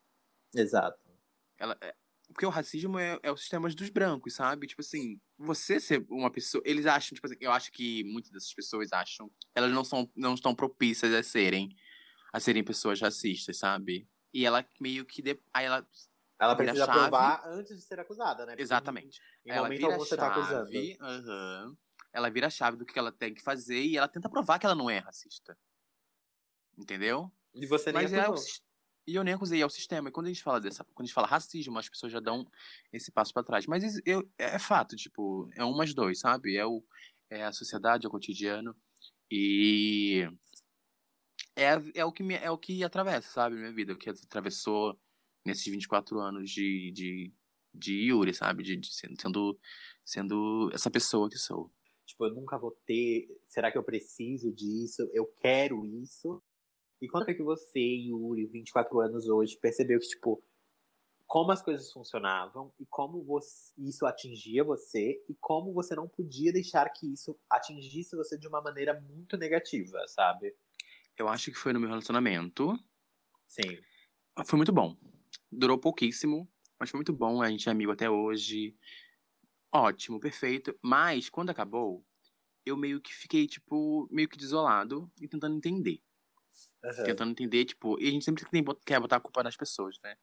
[0.56, 1.14] Exato.
[1.58, 1.96] Ela, é,
[2.34, 4.66] Porque o racismo é, é o sistema dos brancos, sabe?
[4.66, 6.64] Tipo assim, você ser uma pessoa.
[6.66, 9.32] Eles acham, tipo assim, eu acho que muitas dessas pessoas acham.
[9.54, 11.70] Elas não, são, não estão propícias a serem.
[12.34, 14.10] A serem pessoas racistas, sabe?
[14.34, 15.22] E ela meio que.
[15.22, 15.88] De, aí ela.
[16.40, 18.54] Ela precisa provar antes de ser acusada, né?
[18.54, 19.22] Porque Exatamente.
[19.46, 20.70] Em ela momento algum você tá acusando.
[20.72, 21.78] Uhum,
[22.12, 24.66] ela vira a chave do que ela tem que fazer e ela tenta provar que
[24.66, 25.58] ela não é racista.
[26.78, 27.32] Entendeu?
[27.54, 28.36] E você nem Mas é o,
[29.06, 30.10] e eu nem acusei, é o sistema.
[30.10, 32.48] E quando a gente fala dessa, quando a gente fala racismo, as pessoas já dão
[32.92, 33.66] esse passo para trás.
[33.68, 36.56] Mas eu, é fato, tipo, é um mais dois, sabe?
[36.56, 36.84] É, o,
[37.30, 38.76] é a sociedade, é o cotidiano.
[39.30, 40.28] E
[41.56, 44.98] é, é, o que me, é o que atravessa, sabe, minha vida, o que atravessou
[45.46, 47.34] nesses 24 anos de, de,
[47.74, 48.64] de Yuri, sabe?
[48.64, 49.60] De, de sendo,
[50.06, 51.72] sendo essa pessoa que sou.
[52.06, 53.28] Tipo, eu nunca vou ter.
[53.48, 55.10] Será que eu preciso disso?
[55.14, 56.42] Eu quero isso?
[57.04, 60.42] E quando é que você, Yuri, 24 anos hoje, percebeu que, tipo,
[61.28, 66.54] como as coisas funcionavam e como você, isso atingia você e como você não podia
[66.54, 70.56] deixar que isso atingisse você de uma maneira muito negativa, sabe?
[71.18, 72.74] Eu acho que foi no meu relacionamento.
[73.50, 73.78] Sim.
[74.46, 74.96] Foi muito bom.
[75.52, 76.50] Durou pouquíssimo,
[76.80, 77.42] mas foi muito bom.
[77.42, 78.78] A gente é amigo até hoje.
[79.70, 80.74] Ótimo, perfeito.
[80.82, 82.02] Mas quando acabou,
[82.66, 86.02] eu meio que fiquei, tipo, meio que desolado e tentando entender.
[86.84, 87.04] Uhum.
[87.04, 90.16] Tentando entender, tipo, e a gente sempre tem, quer botar a culpa nas pessoas, né?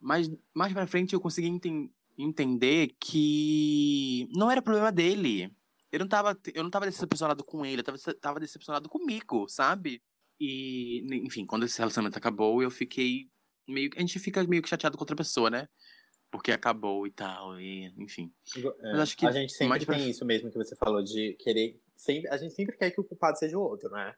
[0.00, 5.54] Mas mais pra frente eu consegui enten entender que não era problema dele.
[5.92, 10.02] Eu não tava, eu não tava decepcionado com ele, eu tava, tava decepcionado comigo, sabe?
[10.40, 13.30] E, enfim, quando esse relacionamento acabou, eu fiquei
[13.68, 15.68] meio A gente fica meio que chateado com outra pessoa, né?
[16.30, 18.32] Porque acabou e tal, e enfim.
[18.56, 19.98] É, Mas acho que a gente sempre tem pra...
[19.98, 21.80] isso mesmo que você falou, de querer.
[21.96, 24.14] Sempre, a gente sempre quer que o culpado seja o outro, né?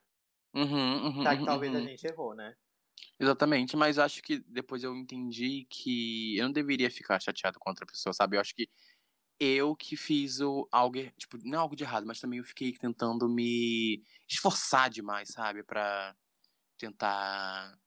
[0.55, 1.79] Uhum, uhum, tá, que talvez uhum.
[1.79, 2.55] a gente errou, né?
[3.19, 7.87] Exatamente, mas acho que depois eu entendi que eu não deveria ficar chateado com outra
[7.87, 8.37] pessoa, sabe?
[8.37, 8.69] Eu acho que
[9.39, 13.29] eu que fiz o algo, tipo, não algo de errado, mas também eu fiquei tentando
[13.29, 15.63] me esforçar demais, sabe?
[15.63, 16.17] para
[16.79, 17.79] tentar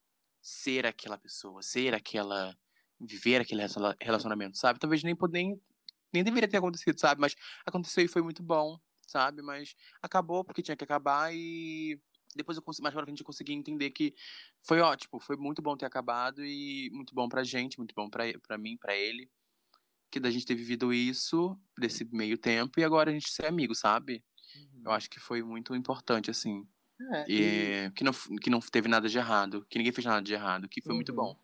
[0.41, 2.55] ser aquela pessoa, ser aquela.
[2.99, 3.64] viver aquele
[4.01, 4.80] relacionamento, sabe?
[4.80, 5.61] Talvez nem, nem,
[6.14, 7.22] nem deveria ter acontecido, sabe?
[7.22, 7.36] Mas
[7.66, 9.41] aconteceu e foi muito bom, sabe?
[9.41, 11.99] Mas acabou porque tinha que acabar e
[12.38, 14.13] depois eu consegui, mais pra frente eu consegui entender que
[14.61, 18.23] foi ótimo, foi muito bom ter acabado e muito bom pra gente, muito bom pra,
[18.39, 19.29] pra mim, pra ele.
[20.11, 23.73] Que da gente ter vivido isso, desse meio tempo, e agora a gente ser amigo,
[23.73, 24.23] sabe?
[24.55, 24.81] Uhum.
[24.86, 26.67] Eu acho que foi muito importante, assim.
[27.11, 27.41] É, e,
[27.88, 27.91] e...
[27.91, 30.81] Que, não, que não teve nada de errado, que ninguém fez nada de errado, que
[30.81, 30.97] foi uhum.
[30.97, 31.36] muito bom.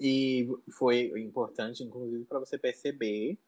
[0.00, 3.38] E foi importante, inclusive, para você perceber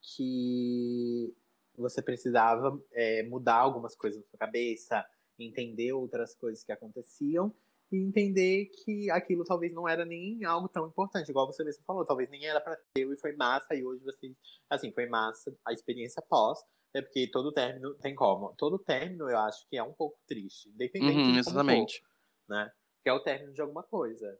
[0.00, 1.34] que
[1.76, 5.04] você precisava é, mudar algumas coisas na sua cabeça,
[5.44, 7.54] entender outras coisas que aconteciam
[7.92, 12.04] e entender que aquilo talvez não era nem algo tão importante, igual você mesmo falou,
[12.04, 14.32] talvez nem era para ter e foi massa e hoje você,
[14.68, 16.60] assim, foi massa a experiência pós,
[16.94, 18.54] é porque todo término tem como.
[18.56, 22.00] Todo término eu acho que é um pouco triste, independente uhum, de exatamente.
[22.00, 22.70] For, né?
[23.02, 24.38] Que é o término de alguma coisa.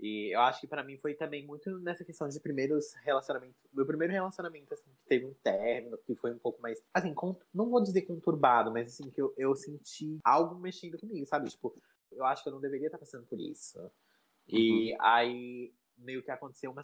[0.00, 3.56] E eu acho que para mim foi também muito nessa questão de primeiros relacionamentos.
[3.72, 6.82] Meu primeiro relacionamento, assim, que teve um término, que foi um pouco mais.
[6.92, 7.14] Assim,
[7.52, 11.48] não vou dizer conturbado, mas assim, que eu, eu senti algo mexendo comigo, sabe?
[11.48, 11.74] Tipo,
[12.10, 13.78] eu acho que eu não deveria estar passando por isso.
[14.48, 14.98] E uhum.
[15.00, 16.82] aí, meio que aconteceu uma.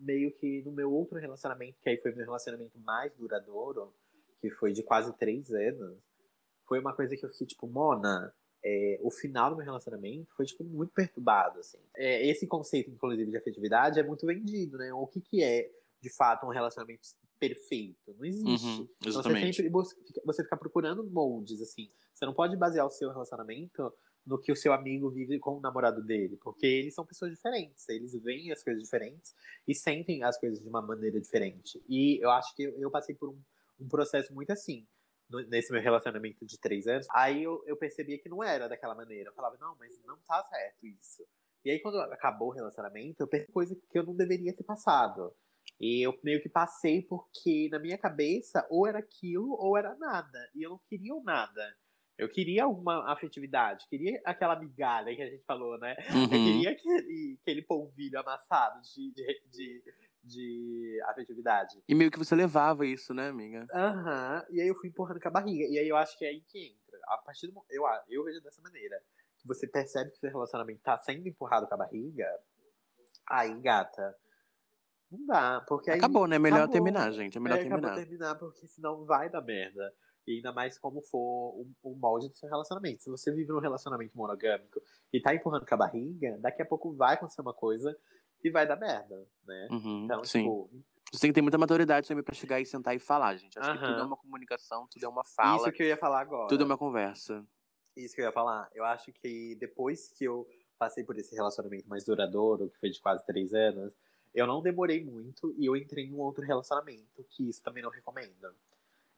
[0.00, 3.94] Meio que no meu outro relacionamento, que aí foi meu relacionamento mais duradouro,
[4.40, 5.98] que foi de quase três anos,
[6.66, 8.34] foi uma coisa que eu fiquei tipo, Mona
[8.64, 11.78] é, o final do meu relacionamento foi, tipo, muito perturbado, assim.
[11.96, 14.92] É, esse conceito, inclusive, de afetividade é muito vendido, né?
[14.92, 18.14] O que que é, de fato, um relacionamento perfeito?
[18.18, 18.66] Não existe.
[18.66, 19.62] Uhum, exatamente.
[19.62, 21.90] Você sempre você fica procurando moldes, assim.
[22.12, 23.92] Você não pode basear o seu relacionamento
[24.26, 27.88] no que o seu amigo vive com o namorado dele, porque eles são pessoas diferentes,
[27.88, 29.34] eles veem as coisas diferentes
[29.66, 31.82] e sentem as coisas de uma maneira diferente.
[31.88, 33.40] E eu acho que eu, eu passei por um,
[33.80, 34.86] um processo muito assim
[35.48, 39.30] nesse meu relacionamento de três anos, aí eu, eu percebia que não era daquela maneira.
[39.30, 41.22] Eu falava, não, mas não tá certo isso.
[41.64, 45.34] E aí, quando acabou o relacionamento, eu percebi coisa que eu não deveria ter passado.
[45.80, 50.38] E eu meio que passei porque, na minha cabeça, ou era aquilo ou era nada.
[50.54, 51.76] E eu não queria o nada.
[52.16, 55.94] Eu queria alguma afetividade, queria aquela migalha que a gente falou, né?
[56.10, 56.22] Uhum.
[56.24, 59.82] Eu queria aquele, aquele polvilho amassado de, de, de
[60.28, 61.82] de afetividade.
[61.88, 63.66] E meio que você levava isso, né, amiga?
[63.72, 64.44] Aham.
[64.48, 64.54] Uhum.
[64.54, 65.64] E aí eu fui empurrando com a barriga.
[65.64, 66.98] E aí eu acho que é aí que entra.
[67.08, 69.00] A partir do eu, eu vejo dessa maneira.
[69.38, 72.28] Que você percebe que seu relacionamento tá sendo empurrado com a barriga.
[73.28, 74.14] Aí, gata.
[75.10, 75.64] Não dá.
[75.66, 76.38] Porque aí, acabou, né?
[76.38, 76.72] Melhor acabou.
[76.72, 77.38] terminar, gente.
[77.38, 77.94] É melhor é, terminar.
[77.94, 79.92] terminar, porque senão vai dar merda.
[80.26, 83.02] E ainda mais como for o, o molde do seu relacionamento.
[83.02, 86.94] Se você vive num relacionamento monogâmico e tá empurrando com a barriga, daqui a pouco
[86.94, 87.96] vai acontecer uma coisa
[88.42, 89.68] e vai dar merda, né?
[89.70, 90.40] Uhum, então, sim.
[90.40, 90.70] tipo,
[91.12, 93.58] Você tem que ter muita maturidade também pra chegar e sentar e falar, gente.
[93.58, 95.56] Acho que tudo é uma comunicação, tudo é uma fala.
[95.56, 96.48] Isso que eu ia falar agora.
[96.48, 97.44] Tudo é uma conversa.
[97.96, 98.68] Isso que eu ia falar.
[98.74, 100.46] Eu acho que depois que eu
[100.78, 103.96] passei por esse relacionamento mais duradouro, que foi de quase três anos,
[104.32, 107.90] eu não demorei muito e eu entrei em um outro relacionamento, que isso também não
[107.90, 108.54] recomendo.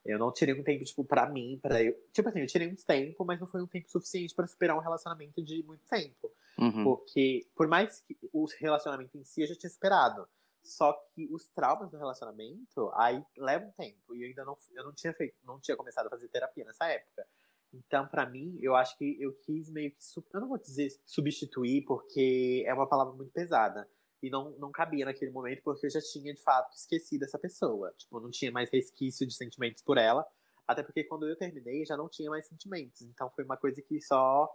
[0.05, 1.95] Eu não tirei um tempo, tipo, pra mim, pra eu.
[2.13, 4.81] Tipo assim, eu tirei um tempo, mas não foi um tempo suficiente para superar um
[4.81, 6.33] relacionamento de muito tempo.
[6.59, 6.85] Uhum.
[6.85, 10.27] Porque, por mais que o relacionamento em si eu já tinha esperado.
[10.63, 14.15] Só que os traumas do relacionamento aí levam tempo.
[14.15, 16.87] E eu ainda não, eu não tinha feito, não tinha começado a fazer terapia nessa
[16.87, 17.27] época.
[17.73, 19.99] Então, para mim, eu acho que eu quis meio que.
[20.33, 23.89] Eu não vou dizer substituir, porque é uma palavra muito pesada.
[24.23, 27.93] E não, não cabia naquele momento, porque eu já tinha, de fato, esquecido essa pessoa.
[27.97, 30.27] Tipo, não tinha mais resquício de sentimentos por ela.
[30.67, 33.03] Até porque quando eu terminei, já não tinha mais sentimentos.
[33.03, 34.49] Então foi uma coisa que só.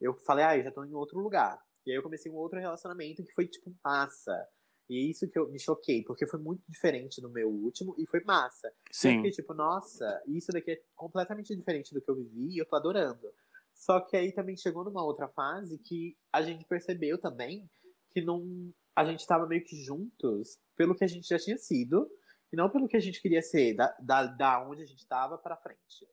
[0.00, 1.60] Eu falei, ah, eu já tô em outro lugar.
[1.86, 4.46] E aí eu comecei um outro relacionamento que foi, tipo, massa.
[4.88, 8.06] E é isso que eu me choquei, porque foi muito diferente do meu último e
[8.06, 8.72] foi massa.
[8.90, 9.08] Sim.
[9.08, 12.66] Eu fiquei tipo, nossa, isso daqui é completamente diferente do que eu vivi e eu
[12.66, 13.30] tô adorando.
[13.74, 17.68] Só que aí também chegou numa outra fase que a gente percebeu também
[18.10, 22.10] que não a gente estava meio que juntos pelo que a gente já tinha sido
[22.52, 25.38] e não pelo que a gente queria ser, da, da, da onde a gente estava
[25.38, 26.04] para frente.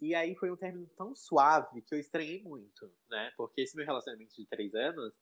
[0.00, 3.32] E aí foi um término tão suave que eu estranhei muito, né?
[3.36, 5.18] Porque esse meu relacionamento de três anos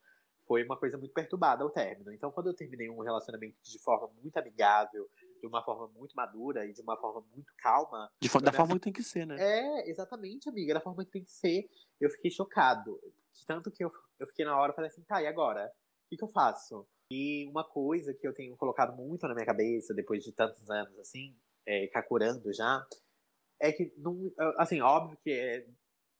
[0.46, 2.12] foi uma coisa muito perturbada ao término.
[2.12, 5.08] Então, quando eu terminei um relacionamento de forma muito amigável,
[5.40, 8.10] de uma forma muito madura e de uma forma muito calma.
[8.20, 9.36] De da forma que tem que ser, né?
[9.38, 11.66] É, exatamente, amiga, da forma que tem que ser.
[11.98, 13.00] Eu fiquei chocado.
[13.46, 13.90] Tanto que eu,
[14.20, 15.66] eu fiquei na hora e falei assim, tá, e agora?
[16.04, 16.86] O que, que eu faço?
[17.10, 20.98] E uma coisa que eu tenho colocado muito na minha cabeça, depois de tantos anos,
[20.98, 22.84] assim, é, cacurando já,
[23.60, 25.66] é que, não, assim, óbvio que é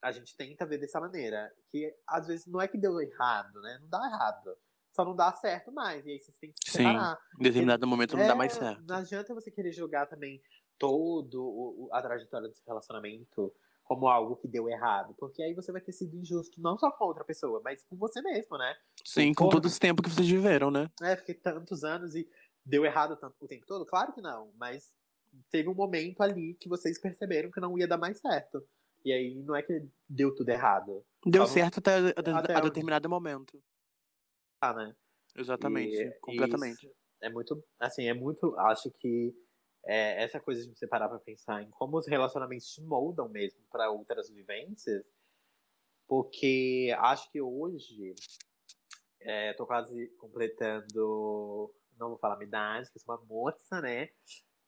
[0.02, 1.52] a gente tenta ver dessa maneira.
[1.70, 3.78] Que às vezes não é que deu errado, né?
[3.80, 4.56] Não dá errado.
[4.94, 6.06] Só não dá certo mais.
[6.06, 7.16] E aí vocês têm que se separar.
[7.16, 8.82] Sim, em determinado Porque, momento não é, dá mais certo.
[8.86, 10.40] Não adianta você querer jogar também
[10.78, 13.52] todo o, a trajetória desse relacionamento
[13.86, 15.14] como algo que deu errado.
[15.18, 18.20] Porque aí você vai ter sido injusto não só com outra pessoa, mas com você
[18.20, 18.76] mesmo, né?
[19.04, 20.90] Sim, com todo esse tempo que vocês viveram, né?
[21.02, 22.28] É, fiquei tantos anos e
[22.64, 23.86] deu errado tanto o tempo todo?
[23.86, 24.92] Claro que não, mas
[25.50, 28.66] teve um momento ali que vocês perceberam que não ia dar mais certo.
[29.04, 31.04] E aí não é que deu tudo errado.
[31.24, 31.52] Deu Tava...
[31.52, 33.62] certo até, até, até a determinado momento.
[34.60, 34.96] Ah, né?
[35.36, 36.90] Exatamente, e, completamente.
[37.20, 39.32] é muito, assim, é muito, acho que
[39.86, 43.60] é, essa coisa de você parar pra pensar em como os relacionamentos te moldam mesmo
[43.70, 45.04] para outras vivências,
[46.08, 48.14] porque acho que hoje,
[49.20, 54.08] é, tô quase completando, não vou falar minha idade, que sou uma moça, né?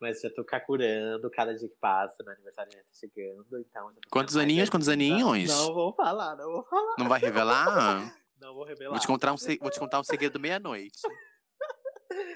[0.01, 3.93] Mas já tô cacurando cada dia que passa, meu aniversário já tá chegando, então...
[4.11, 5.49] Quantos aninhos, quantos aninhos?
[5.49, 6.95] Não vou falar, não vou falar.
[6.97, 8.17] Não vai revelar?
[8.41, 8.93] não vou revelar.
[8.93, 11.01] Vou te contar um, vou te contar um segredo meia-noite.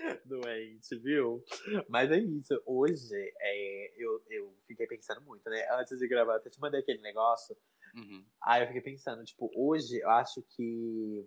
[0.25, 1.45] Doente, viu?
[1.89, 2.61] Mas é isso.
[2.67, 5.67] Hoje, é, eu, eu fiquei pensando muito, né?
[5.73, 7.57] Antes de gravar, até te mandei aquele negócio.
[7.95, 8.25] Uhum.
[8.43, 11.27] Aí eu fiquei pensando, tipo, hoje eu acho que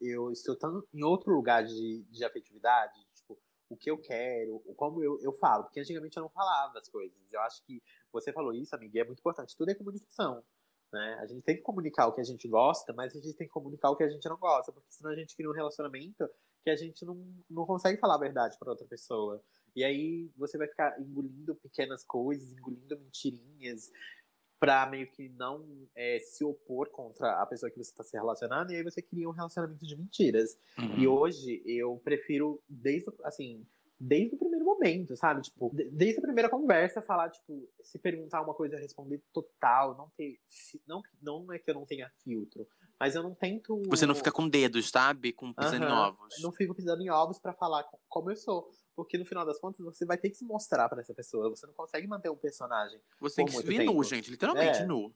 [0.00, 2.94] eu estou tão em outro lugar de, de afetividade,
[3.68, 5.64] o que eu quero, como eu, eu falo.
[5.64, 7.16] Porque antigamente eu não falava as coisas.
[7.32, 9.56] Eu acho que você falou isso, amiga, e é muito importante.
[9.56, 10.42] Tudo é comunicação.
[10.92, 11.18] Né?
[11.20, 13.52] A gente tem que comunicar o que a gente gosta, mas a gente tem que
[13.52, 16.24] comunicar o que a gente não gosta, porque senão a gente cria um relacionamento
[16.64, 19.40] que a gente não, não consegue falar a verdade para outra pessoa.
[19.76, 23.90] E aí você vai ficar engolindo pequenas coisas, engolindo mentirinhas,
[24.58, 28.72] para meio que não é, se opor contra a pessoa que você está se relacionando,
[28.72, 30.58] e aí você cria um relacionamento de mentiras.
[30.78, 30.98] Uhum.
[30.98, 33.66] E hoje eu prefiro, desde, assim,
[33.98, 35.42] desde o primeiro momento, sabe?
[35.42, 40.38] Tipo, desde a primeira conversa, falar, tipo, se perguntar uma coisa, responder total, não ter.
[40.86, 42.66] Não, não é que eu não tenha filtro,
[42.98, 43.82] mas eu não tento.
[43.88, 45.32] Você não fica com dedos, sabe?
[45.32, 45.90] Com pisando uhum.
[45.90, 46.34] em ovos.
[46.42, 48.70] Não fico pisando em ovos para falar como eu sou.
[48.96, 51.50] Porque no final das contas você vai ter que se mostrar para essa pessoa.
[51.50, 53.00] Você não consegue manter um personagem.
[53.20, 55.12] Você tem que se vir nu, gente, literalmente é, nu.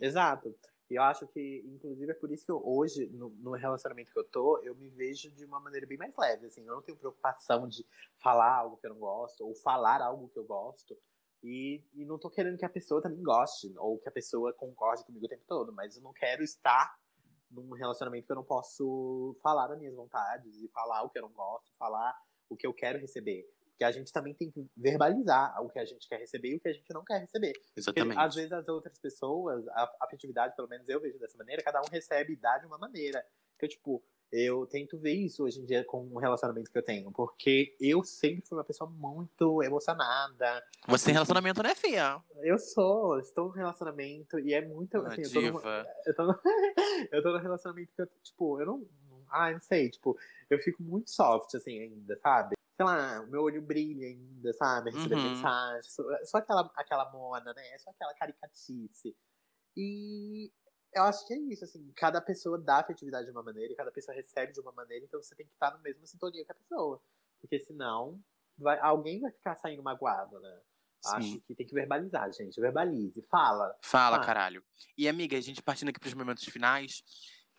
[0.00, 0.54] Exato.
[0.88, 4.18] E eu acho que, inclusive, é por isso que eu, hoje, no, no, relacionamento que
[4.18, 6.46] eu tô, eu me vejo de uma maneira bem mais leve.
[6.46, 7.84] Assim, eu não tenho preocupação de
[8.18, 10.96] falar algo que eu não gosto, ou falar algo que eu gosto.
[11.42, 15.04] E, e não tô querendo que a pessoa também goste, ou que a pessoa concorde
[15.04, 16.96] comigo o tempo todo, mas eu não quero estar
[17.50, 21.22] num relacionamento que eu não posso falar das minhas vontades, e falar o que eu
[21.22, 22.16] não gosto, falar
[22.48, 23.44] o que eu quero receber.
[23.76, 26.60] Porque a gente também tem que verbalizar o que a gente quer receber e o
[26.60, 27.52] que a gente não quer receber.
[27.76, 28.14] Exatamente.
[28.14, 31.82] Porque, às vezes as outras pessoas, a afetividade, pelo menos eu vejo dessa maneira, cada
[31.82, 33.22] um recebe e dá de uma maneira.
[33.54, 34.02] Então, tipo,
[34.32, 37.12] eu tento ver isso hoje em dia com o relacionamento que eu tenho.
[37.12, 40.64] Porque eu sempre fui uma pessoa muito emocionada.
[40.88, 42.18] Você tem relacionamento, né, Fia?
[42.36, 44.96] Eu sou, estou no relacionamento e é muito.
[45.06, 46.40] Assim, eu, tô numa, eu, tô no,
[47.12, 48.86] eu tô no relacionamento que eu, tipo, eu não.
[49.28, 50.16] Ah, não sei, tipo,
[50.48, 52.55] eu fico muito soft, assim, ainda, sabe?
[52.76, 54.90] Sei lá, o meu olho brilha ainda, sabe?
[54.90, 55.22] Receber Uhum.
[55.30, 55.82] mensagem.
[55.90, 57.78] Sou, sou aquela, aquela mona, né?
[57.78, 59.16] Sou aquela caricatice.
[59.76, 60.50] E
[60.94, 63.90] eu acho que é isso, assim, cada pessoa dá afetividade de uma maneira e cada
[63.90, 66.54] pessoa recebe de uma maneira, então você tem que estar no mesmo sintonia com a
[66.54, 67.02] pessoa.
[67.40, 68.20] Porque senão
[68.58, 70.60] vai, alguém vai ficar saindo magoado, né?
[71.04, 71.12] Sim.
[71.16, 72.58] Acho que tem que verbalizar, gente.
[72.60, 73.76] Verbalize, fala.
[73.82, 74.20] Fala, Ah.
[74.24, 74.64] caralho.
[74.96, 77.02] E, amiga, a gente partindo aqui pros momentos finais.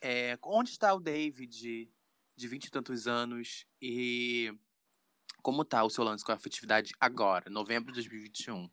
[0.02, 1.90] é, onde está o David,
[2.36, 3.66] de vinte e tantos anos?
[3.82, 4.52] E
[5.42, 8.70] como tá o seu lance com a afetividade agora, novembro de 2021?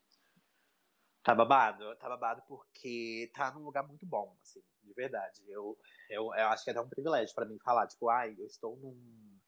[1.25, 1.97] Tá babado?
[1.97, 5.43] Tá babado porque tá num lugar muito bom, assim, de verdade.
[5.49, 5.79] Eu,
[6.11, 8.77] eu, eu acho que é até um privilégio pra mim falar, tipo, ai, eu estou
[8.77, 9.41] num,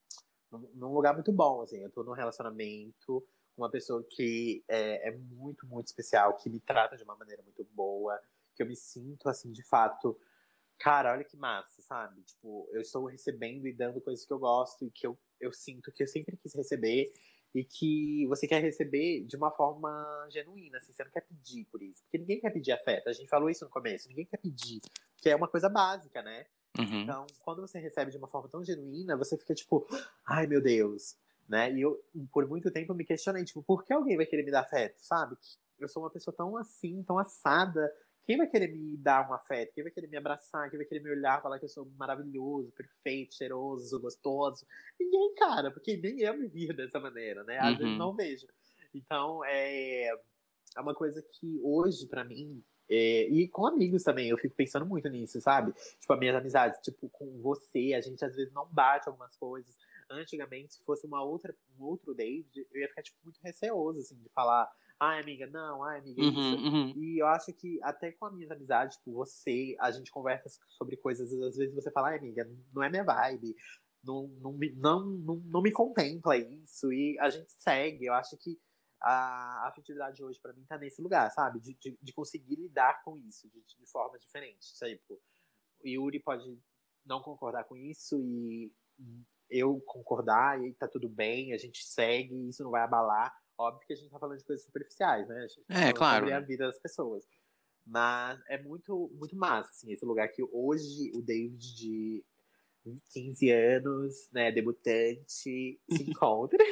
[0.51, 1.79] num, num lugar muito bom, assim.
[1.83, 3.23] Eu tô num relacionamento
[3.55, 7.43] com uma pessoa que é, é muito, muito especial, que me trata de uma maneira
[7.43, 8.19] muito boa,
[8.55, 10.19] que eu me sinto, assim, de fato.
[10.79, 12.23] Cara, olha que massa, sabe?
[12.23, 15.93] Tipo, eu estou recebendo e dando coisas que eu gosto e que eu, eu sinto
[15.93, 17.12] que eu sempre quis receber
[17.55, 21.82] e que você quer receber de uma forma genuína, assim, você não quer pedir por
[21.82, 22.03] isso.
[22.03, 23.09] Porque ninguém quer pedir afeto.
[23.09, 24.80] A gente falou isso no começo, ninguém quer pedir,
[25.16, 26.47] que é uma coisa básica, né?
[26.78, 27.03] Uhum.
[27.03, 29.87] Então, quando você recebe de uma forma tão genuína, você fica tipo,
[30.26, 31.16] ai meu Deus,
[31.49, 31.72] né?
[31.72, 31.99] E eu,
[32.30, 35.37] por muito tempo, me questionei, tipo, por que alguém vai querer me dar afeto, sabe?
[35.78, 37.93] Eu sou uma pessoa tão assim, tão assada.
[38.27, 39.72] Quem vai querer me dar um afeto?
[39.72, 40.68] Quem vai querer me abraçar?
[40.68, 44.66] Quem vai querer me olhar, falar que eu sou maravilhoso, perfeito, cheiroso, gostoso?
[44.99, 47.59] Ninguém, cara, porque nem eu me dessa maneira, né?
[47.59, 47.79] Às Uhum.
[47.79, 48.49] vezes não vejo.
[48.93, 54.39] Então, é, é uma coisa que hoje, pra mim, é, e com amigos também, eu
[54.39, 55.72] fico pensando muito nisso, sabe?
[56.01, 59.77] Tipo, as minhas amizades, tipo, com você, a gente às vezes não bate algumas coisas.
[60.11, 64.16] Antigamente, se fosse uma outra, um outro David, eu ia ficar, tipo, muito receoso, assim,
[64.16, 64.68] de falar,
[65.01, 66.38] ai, amiga, não, ai, amiga, isso.
[66.38, 66.92] Uhum, uhum.
[66.97, 70.97] E eu acho que até com as minhas amizades, tipo, você, a gente conversa sobre
[70.97, 73.55] coisas, às vezes você fala, ai, amiga, não é minha vibe,
[74.03, 78.07] não, não, me, não, não, não me contempla isso, e a gente segue.
[78.07, 78.59] Eu acho que
[79.01, 81.61] a afetividade hoje, pra mim, tá nesse lugar, sabe?
[81.61, 84.72] De, de, de conseguir lidar com isso de, de forma diferente.
[84.78, 85.20] Tipo,
[85.84, 86.59] o Yuri pode
[87.05, 88.72] não concordar com isso e
[89.51, 93.32] eu concordar, e tá tudo bem, a gente segue, isso não vai abalar.
[93.59, 95.36] Óbvio que a gente tá falando de coisas superficiais, né?
[95.38, 96.36] A gente tá É, claro, Sobre né?
[96.36, 97.24] a vida das pessoas.
[97.86, 102.24] Mas é muito, muito massa, assim, esse lugar que hoje o David de
[103.12, 105.80] 15 anos, né, debutante, se
[106.20, 106.62] encontra.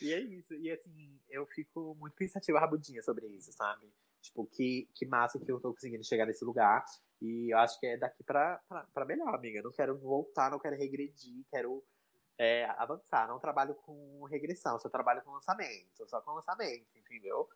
[0.00, 0.54] e é isso.
[0.54, 3.92] E assim, eu fico muito pensativa, rabudinha sobre isso, sabe?
[4.22, 6.84] Tipo, que, que massa que eu tô conseguindo chegar nesse lugar.
[7.20, 9.58] E eu acho que é daqui pra, pra, pra melhor, amiga.
[9.58, 11.84] Eu não quero voltar, não quero regredir, quero
[12.38, 13.28] é, avançar.
[13.28, 17.48] Não trabalho com regressão, só trabalho com lançamento, só com lançamento, entendeu?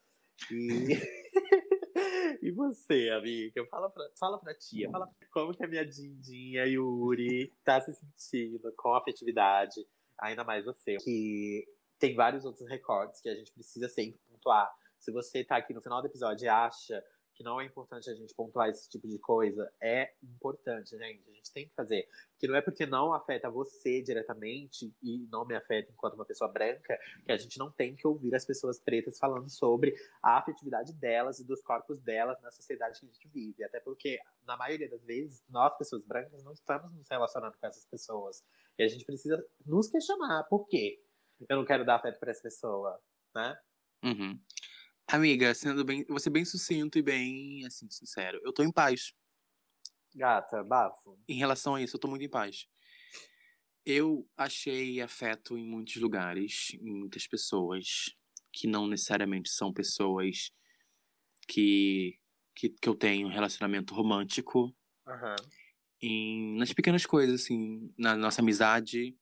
[0.51, 0.89] E,
[2.43, 3.66] e você, amiga?
[3.66, 8.72] Fala pra, fala pra tia, fala como que a minha Dindinha Yuri tá se sentindo
[8.77, 9.87] com a afetividade,
[10.18, 11.66] ainda mais você, que
[11.99, 14.70] tem vários outros recordes que a gente precisa sempre pontuar.
[14.99, 17.03] Se você tá aqui no final do episódio e acha
[17.37, 21.28] que não é importante a gente pontuar esse tipo de coisa, é importante, gente.
[21.28, 22.09] A gente tem que fazer.
[22.32, 26.51] Porque não é porque não afeta você diretamente e não me afeta enquanto uma pessoa
[26.51, 30.95] branca que a gente não tem que ouvir as pessoas pretas falando sobre a afetividade
[30.95, 33.62] delas e dos corpos delas na sociedade que a gente vive.
[33.62, 37.84] Até porque, na maioria das vezes, nós, pessoas brancas, não estamos nos relacionando com essas
[37.84, 38.43] pessoas.
[38.78, 40.45] E a gente precisa nos questionar.
[40.45, 41.03] Por quê?
[41.47, 42.99] Eu não quero dar afeto para essa pessoa,
[43.34, 43.59] né?
[44.03, 44.41] Uhum.
[45.09, 48.41] Amiga, sendo bem, você bem sucinto e bem, assim, sincero.
[48.43, 49.13] Eu tô em paz.
[50.13, 51.17] Gata, bafo.
[51.29, 52.67] Em relação a isso, eu tô muito em paz.
[53.85, 58.17] Eu achei afeto em muitos lugares, em muitas pessoas,
[58.53, 60.51] que não necessariamente são pessoas
[61.47, 62.19] que,
[62.53, 64.75] que, que eu tenho um relacionamento romântico.
[65.07, 65.37] Aham.
[66.03, 69.17] Em, nas pequenas coisas, assim, na nossa amizade,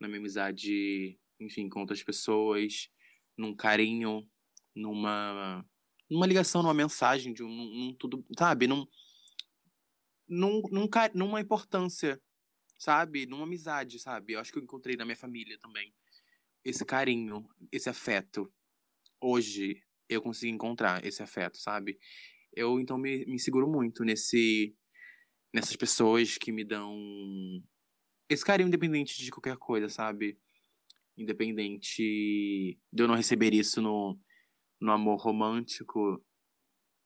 [0.00, 2.88] na minha amizade, enfim, com outras pessoas,
[3.36, 4.26] num carinho,
[4.74, 5.64] numa,
[6.10, 8.66] numa ligação, numa mensagem, de um, num, tudo, sabe?
[8.66, 8.86] Num,
[10.28, 12.20] num, num, numa importância,
[12.78, 13.26] sabe?
[13.26, 14.32] Numa amizade, sabe?
[14.32, 15.94] Eu acho que eu encontrei na minha família também
[16.64, 18.52] esse carinho, esse afeto.
[19.20, 21.98] Hoje eu consegui encontrar esse afeto, sabe?
[22.52, 24.74] Eu então me, me seguro muito nesse
[25.52, 26.98] nessas pessoas que me dão
[28.28, 30.36] esse carinho independente de qualquer coisa, sabe?
[31.16, 34.18] Independente de eu não receber isso no,
[34.84, 36.22] no amor romântico,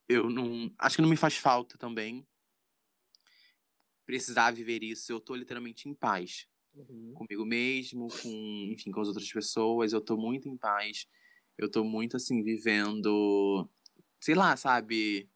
[0.08, 0.74] eu não.
[0.78, 2.26] Acho que não me faz falta também
[4.04, 5.12] precisar viver isso.
[5.12, 7.12] Eu tô literalmente em paz Uhum.
[7.14, 9.92] comigo mesmo, com, enfim, com as outras pessoas.
[9.92, 11.06] Eu tô muito em paz.
[11.56, 13.68] Eu tô muito assim vivendo,
[14.20, 15.28] sei lá, sabe?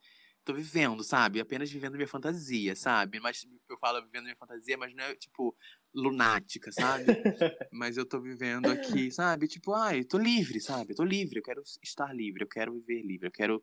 [0.44, 1.40] Tô vivendo, sabe?
[1.40, 3.20] Apenas vivendo minha fantasia, sabe?
[3.20, 5.56] Mas eu falo vivendo minha fantasia, mas não é tipo
[5.94, 7.04] lunática, sabe?
[7.72, 9.46] Mas eu tô vivendo aqui, sabe?
[9.46, 10.92] Tipo, ai, tô livre, sabe?
[10.92, 13.62] Eu tô livre, eu quero estar livre, eu quero viver livre, eu quero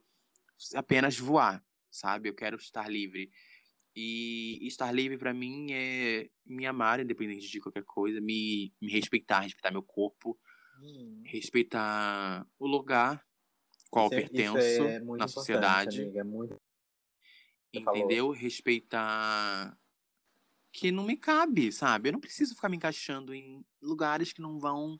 [0.75, 2.29] apenas voar, sabe?
[2.29, 3.31] Eu quero estar livre.
[3.95, 9.41] E estar livre para mim é me amar, independente de qualquer coisa, me, me respeitar,
[9.41, 10.39] respeitar meu corpo,
[10.81, 11.21] hum.
[11.25, 13.25] respeitar o lugar
[13.89, 16.03] qual isso pertenço é, é na sociedade.
[16.03, 16.61] Amiga, é muito...
[17.73, 18.31] Entendeu?
[18.31, 19.77] Respeitar
[20.71, 22.09] que não me cabe, sabe?
[22.09, 24.99] Eu não preciso ficar me encaixando em lugares que não vão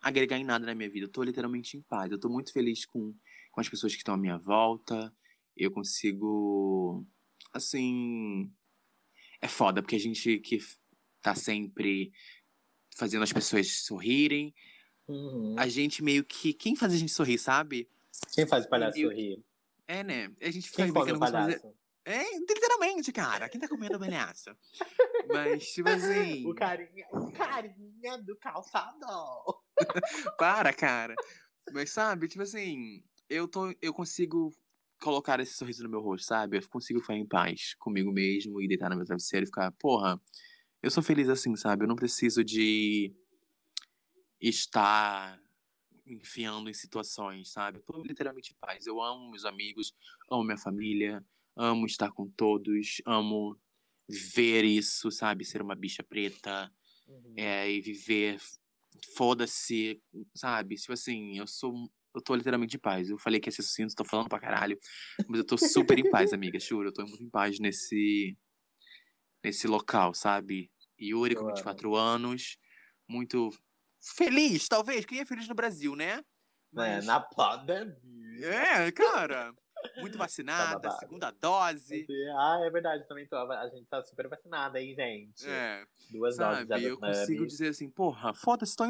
[0.00, 1.06] agregar em nada na minha vida.
[1.06, 2.10] Eu tô literalmente em paz.
[2.10, 3.14] Eu tô muito feliz com,
[3.50, 5.14] com as pessoas que estão à minha volta.
[5.56, 7.06] Eu consigo.
[7.52, 8.50] Assim.
[9.40, 10.58] É foda, porque a gente que
[11.20, 12.12] tá sempre
[12.96, 14.54] fazendo as pessoas sorrirem.
[15.08, 15.56] Uhum.
[15.58, 16.52] A gente meio que.
[16.52, 17.88] Quem faz a gente sorrir, sabe?
[18.34, 19.10] Quem faz o palhaço eu...
[19.10, 19.42] sorrir?
[19.88, 20.32] É, né?
[20.40, 21.74] A gente fica Quem come o palhaço?
[22.04, 23.48] É, literalmente, cara.
[23.48, 24.50] Quem tá comendo palhaço?
[25.28, 26.46] Mas, tipo assim.
[26.46, 29.62] O carinha, o carinha do calçador.
[30.36, 31.14] Para, cara.
[31.72, 34.52] Mas sabe, tipo assim, eu, tô, eu consigo
[35.00, 36.58] colocar esse sorriso no meu rosto, sabe?
[36.58, 40.20] Eu consigo ficar em paz comigo mesmo e deitar no meu travesseiro e ficar, porra,
[40.82, 41.84] eu sou feliz assim, sabe?
[41.84, 43.14] Eu não preciso de
[44.40, 45.40] estar
[46.04, 47.78] enfiando em situações, sabe?
[47.78, 48.86] Eu tô literalmente em paz.
[48.86, 49.94] Eu amo meus amigos,
[50.30, 51.24] amo minha família,
[51.56, 53.58] amo estar com todos, amo
[54.08, 55.44] ver isso, sabe?
[55.44, 56.72] Ser uma bicha preta
[57.06, 57.34] uhum.
[57.36, 58.40] é, e viver,
[59.16, 60.02] foda-se,
[60.34, 60.76] sabe?
[60.76, 61.90] Tipo assim, eu sou.
[62.14, 63.08] Eu tô literalmente de paz.
[63.08, 64.78] Eu falei que ia ser sucinto, tô falando pra caralho.
[65.26, 66.88] Mas eu tô super em paz, amiga, juro.
[66.88, 68.36] Eu tô muito em paz nesse.
[69.42, 70.70] nesse local, sabe?
[71.00, 72.58] Yuri com 24 anos,
[73.08, 73.50] muito
[74.00, 75.04] feliz, talvez.
[75.04, 76.12] Quem é feliz no Brasil, né?
[76.18, 76.24] É,
[76.72, 77.04] Mas...
[77.04, 78.46] É, na pandemia.
[78.46, 79.54] É, cara.
[79.98, 82.06] Muito tá vacinada, tá segunda dose.
[82.36, 83.36] Ah, é verdade, também tô.
[83.36, 85.48] A gente tá super vacinada, hein, gente?
[85.48, 85.84] É.
[86.10, 86.86] Duas sabe, doses.
[86.86, 88.84] Eu consigo dizer assim, porra, foda-se, tô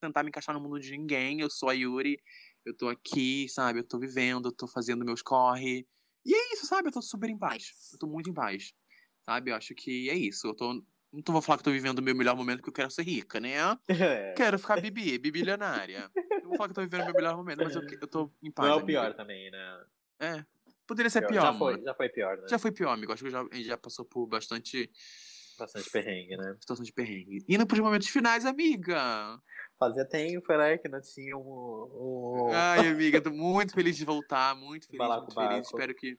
[0.00, 1.40] tentar me encaixar no mundo de ninguém.
[1.40, 2.20] Eu sou a Yuri,
[2.64, 3.80] eu tô aqui, sabe?
[3.80, 5.86] Eu tô vivendo, eu tô fazendo meus corre.
[6.24, 6.88] E é isso, sabe?
[6.88, 7.92] Eu tô super em paz.
[7.92, 8.74] Eu tô muito em paz.
[9.22, 9.50] Sabe?
[9.50, 10.48] Eu acho que é isso.
[10.48, 10.84] Eu tô.
[11.12, 13.02] Não tô, vou falar que tô vivendo o meu melhor momento porque eu quero ser
[13.02, 13.54] rica, né?
[13.88, 14.34] É.
[14.36, 16.10] Quero ficar bibi, bibilionária.
[16.42, 18.50] Não vou falar que tô vivendo o meu melhor momento, mas eu, eu tô em
[18.50, 18.68] paz.
[18.68, 19.84] Não é o pior também, né?
[20.20, 20.44] É.
[20.86, 21.42] Poderia ser pior.
[21.42, 22.46] Já foi, já foi pior, né?
[22.48, 23.12] Já foi pior, amigo.
[23.12, 24.90] Acho que já, a gente já passou por bastante.
[25.58, 26.56] Bastante perrengue, né?
[26.60, 27.44] Situação de perrengue.
[27.48, 29.40] Indo pros momentos finais, amiga.
[29.78, 30.78] Fazia tempo, né?
[30.78, 31.40] Que não tinha um.
[31.40, 32.50] um...
[32.52, 34.54] Ai, amiga, tô muito feliz de voltar.
[34.54, 35.66] Muito feliz, muito feliz.
[35.66, 36.18] Espero que.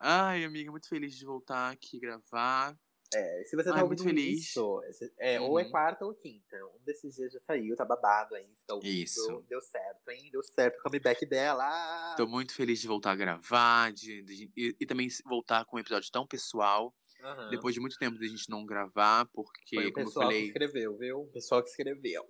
[0.00, 2.74] Ai, amiga, muito feliz de voltar aqui gravar.
[3.14, 4.40] É, se você tá Ai, muito feliz.
[4.40, 4.80] Isso,
[5.18, 5.50] é, uhum.
[5.50, 6.56] ou é quarta ou quinta.
[6.74, 8.54] Um desses dias já saiu, tá babado ainda.
[8.66, 9.44] Tá isso.
[9.48, 10.30] Deu certo, hein?
[10.30, 12.14] Deu certo o comeback dela.
[12.16, 15.80] Tô muito feliz de voltar a gravar de, de e, e, também voltar com um
[15.80, 16.94] episódio tão pessoal.
[17.22, 17.50] Uhum.
[17.50, 20.40] Depois de muito tempo de a gente não gravar, porque, Foi o como eu falei.
[20.42, 21.20] que escreveu, viu?
[21.20, 22.26] O pessoal que escreveu.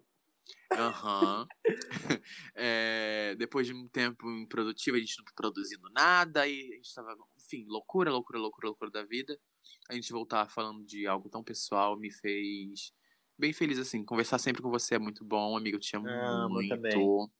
[0.72, 1.40] Aham.
[1.40, 1.46] Uhum.
[2.56, 6.94] é, depois de um tempo improdutivo, a gente não tá produzindo nada, e a gente
[6.94, 9.38] tava, enfim, loucura, loucura, loucura, loucura da vida
[9.88, 12.92] a gente voltar falando de algo tão pessoal me fez
[13.38, 14.04] bem feliz, assim.
[14.04, 15.76] Conversar sempre com você é muito bom, amigo.
[15.76, 16.76] Eu te amo, amo muito.
[16.76, 17.30] Também.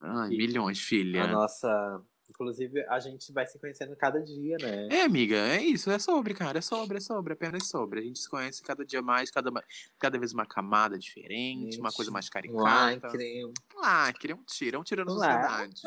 [0.00, 1.24] Ai, milhões, filha.
[1.24, 4.88] A nossa Inclusive, a gente vai se conhecendo cada dia, né?
[4.90, 8.00] É, amiga, é isso, é sobre, cara, é sobre, é sobre, apenas sobre.
[8.00, 9.50] A gente se conhece cada dia mais, cada,
[9.98, 12.62] cada vez uma camada diferente, gente, uma coisa mais caricata.
[12.62, 13.52] Lacre.
[13.74, 15.82] Lacre, um tiro, é um tiro na sociedade.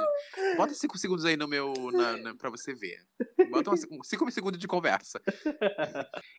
[0.57, 3.05] Bota cinco segundos aí no meu, na, na, pra você ver.
[3.49, 5.21] Bota uma, cinco segundos de conversa.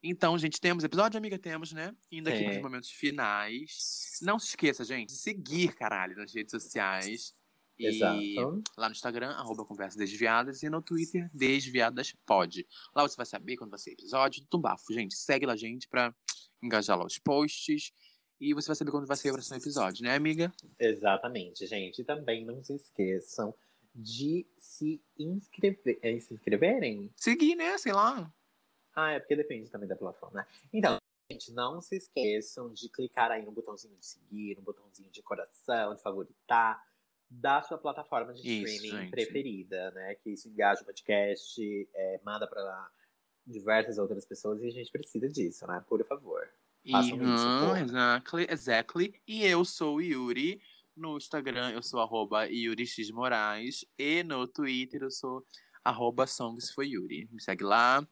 [0.03, 1.94] Então, gente, temos episódio, amiga, temos, né?
[2.11, 2.44] Indo aqui é.
[2.44, 4.18] para os momentos finais.
[4.22, 7.32] Não se esqueça, gente, de seguir, caralho, nas redes sociais.
[7.87, 8.62] Exato.
[8.76, 12.66] lá no Instagram, arroba Conversas Desviadas, e no Twitter, Desviadas Pod.
[12.95, 14.93] Lá você vai saber quando vai ser episódio do Bafo.
[14.93, 16.14] Gente, segue lá a gente pra
[16.62, 17.93] engajar lá os posts.
[18.41, 20.51] E você vai saber quando vai ser o próximo episódio, né, amiga?
[20.78, 22.01] Exatamente, gente.
[22.01, 23.55] E também não se esqueçam
[23.95, 25.99] de se inscrever.
[26.03, 27.12] É, se inscreverem?
[27.16, 27.76] Seguir, né?
[27.76, 28.33] Sei lá.
[28.95, 30.47] Ah, é porque depende também da plataforma, né?
[30.72, 30.99] Então,
[31.31, 35.95] gente, não se esqueçam de clicar aí no botãozinho de seguir, no botãozinho de coração,
[35.95, 36.83] de favoritar
[37.31, 40.16] da sua plataforma de streaming preferida, né?
[40.16, 42.91] Que isso engaja o podcast, é, manda para
[43.47, 45.83] diversas outras pessoas e a gente precisa disso, né?
[45.89, 46.47] Por favor.
[46.91, 49.22] Façam uhum, isso, exactly, exactly.
[49.28, 50.61] E eu sou o Yuri.
[50.97, 53.85] No Instagram eu sou arroba Yuri X Moraes.
[53.99, 55.47] E no Twitter eu sou
[55.85, 57.28] arroba Songs for Yuri.
[57.31, 58.07] Me segue lá.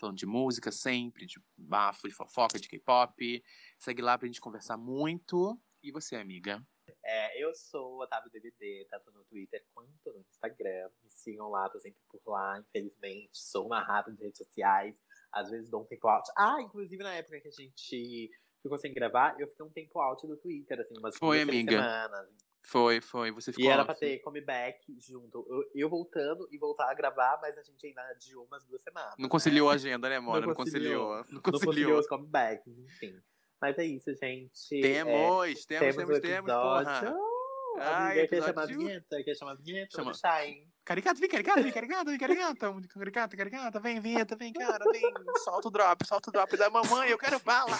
[0.00, 3.42] Falando de música sempre, de bafo, de fofoca, de K-pop.
[3.78, 5.58] Segue lá pra gente conversar muito.
[5.82, 6.64] E você, amiga?
[7.04, 10.90] É, eu sou o Otávio DVD, tanto no Twitter quanto no Instagram.
[11.02, 13.30] Me sigam lá, tô sempre por lá, infelizmente.
[13.38, 15.00] Sou uma rata de redes sociais.
[15.32, 16.30] Às vezes dou um tempo alto.
[16.36, 18.30] Ah, inclusive na época que a gente.
[18.62, 21.72] ficou sem gravar, eu fiquei um tempo out do Twitter, assim, umas Foi, amiga.
[21.72, 22.28] semanas.
[22.62, 23.30] Foi, foi.
[23.30, 23.86] Você ficou E era off.
[23.86, 25.46] pra ter comeback junto.
[25.48, 29.14] Eu, eu voltando e voltar a gravar, mas a gente ainda adiou umas duas semanas.
[29.18, 30.40] Não conciliou a agenda, né, Mona?
[30.40, 31.06] Não Não conciliou.
[31.18, 31.34] conciliou.
[31.34, 31.98] Não conciliou.
[31.98, 33.18] os comebacks, enfim.
[33.60, 34.80] Mas é isso, gente.
[34.80, 36.52] Temos, É, temos, temos, temos, episódio.
[36.52, 37.14] porra.
[37.16, 39.22] Oh, Ai, amiga, quer chamar a episódio- vinheta?
[39.24, 39.88] Quer chamar a vinheta?
[39.92, 40.04] Chama.
[40.04, 40.68] Vou deixar, hein?
[40.84, 42.88] Caricato, vem, caricato, vem, caricato, vem, caricato.
[42.88, 45.02] Caricato, caricato, vem, vinheta, vem, cara, vem.
[45.44, 47.76] Solta o drop, solta o drop da mamãe, eu quero bala.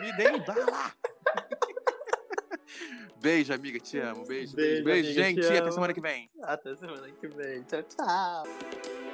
[0.00, 0.92] Me dê bala.
[3.22, 4.24] Beijo, amiga, te amo.
[4.26, 5.40] Beijo, beijo, Beijo, beijo, amiga, gente.
[5.40, 6.30] te Até semana que vem.
[6.42, 7.62] Até semana que vem.
[7.64, 9.09] Tchau, tchau.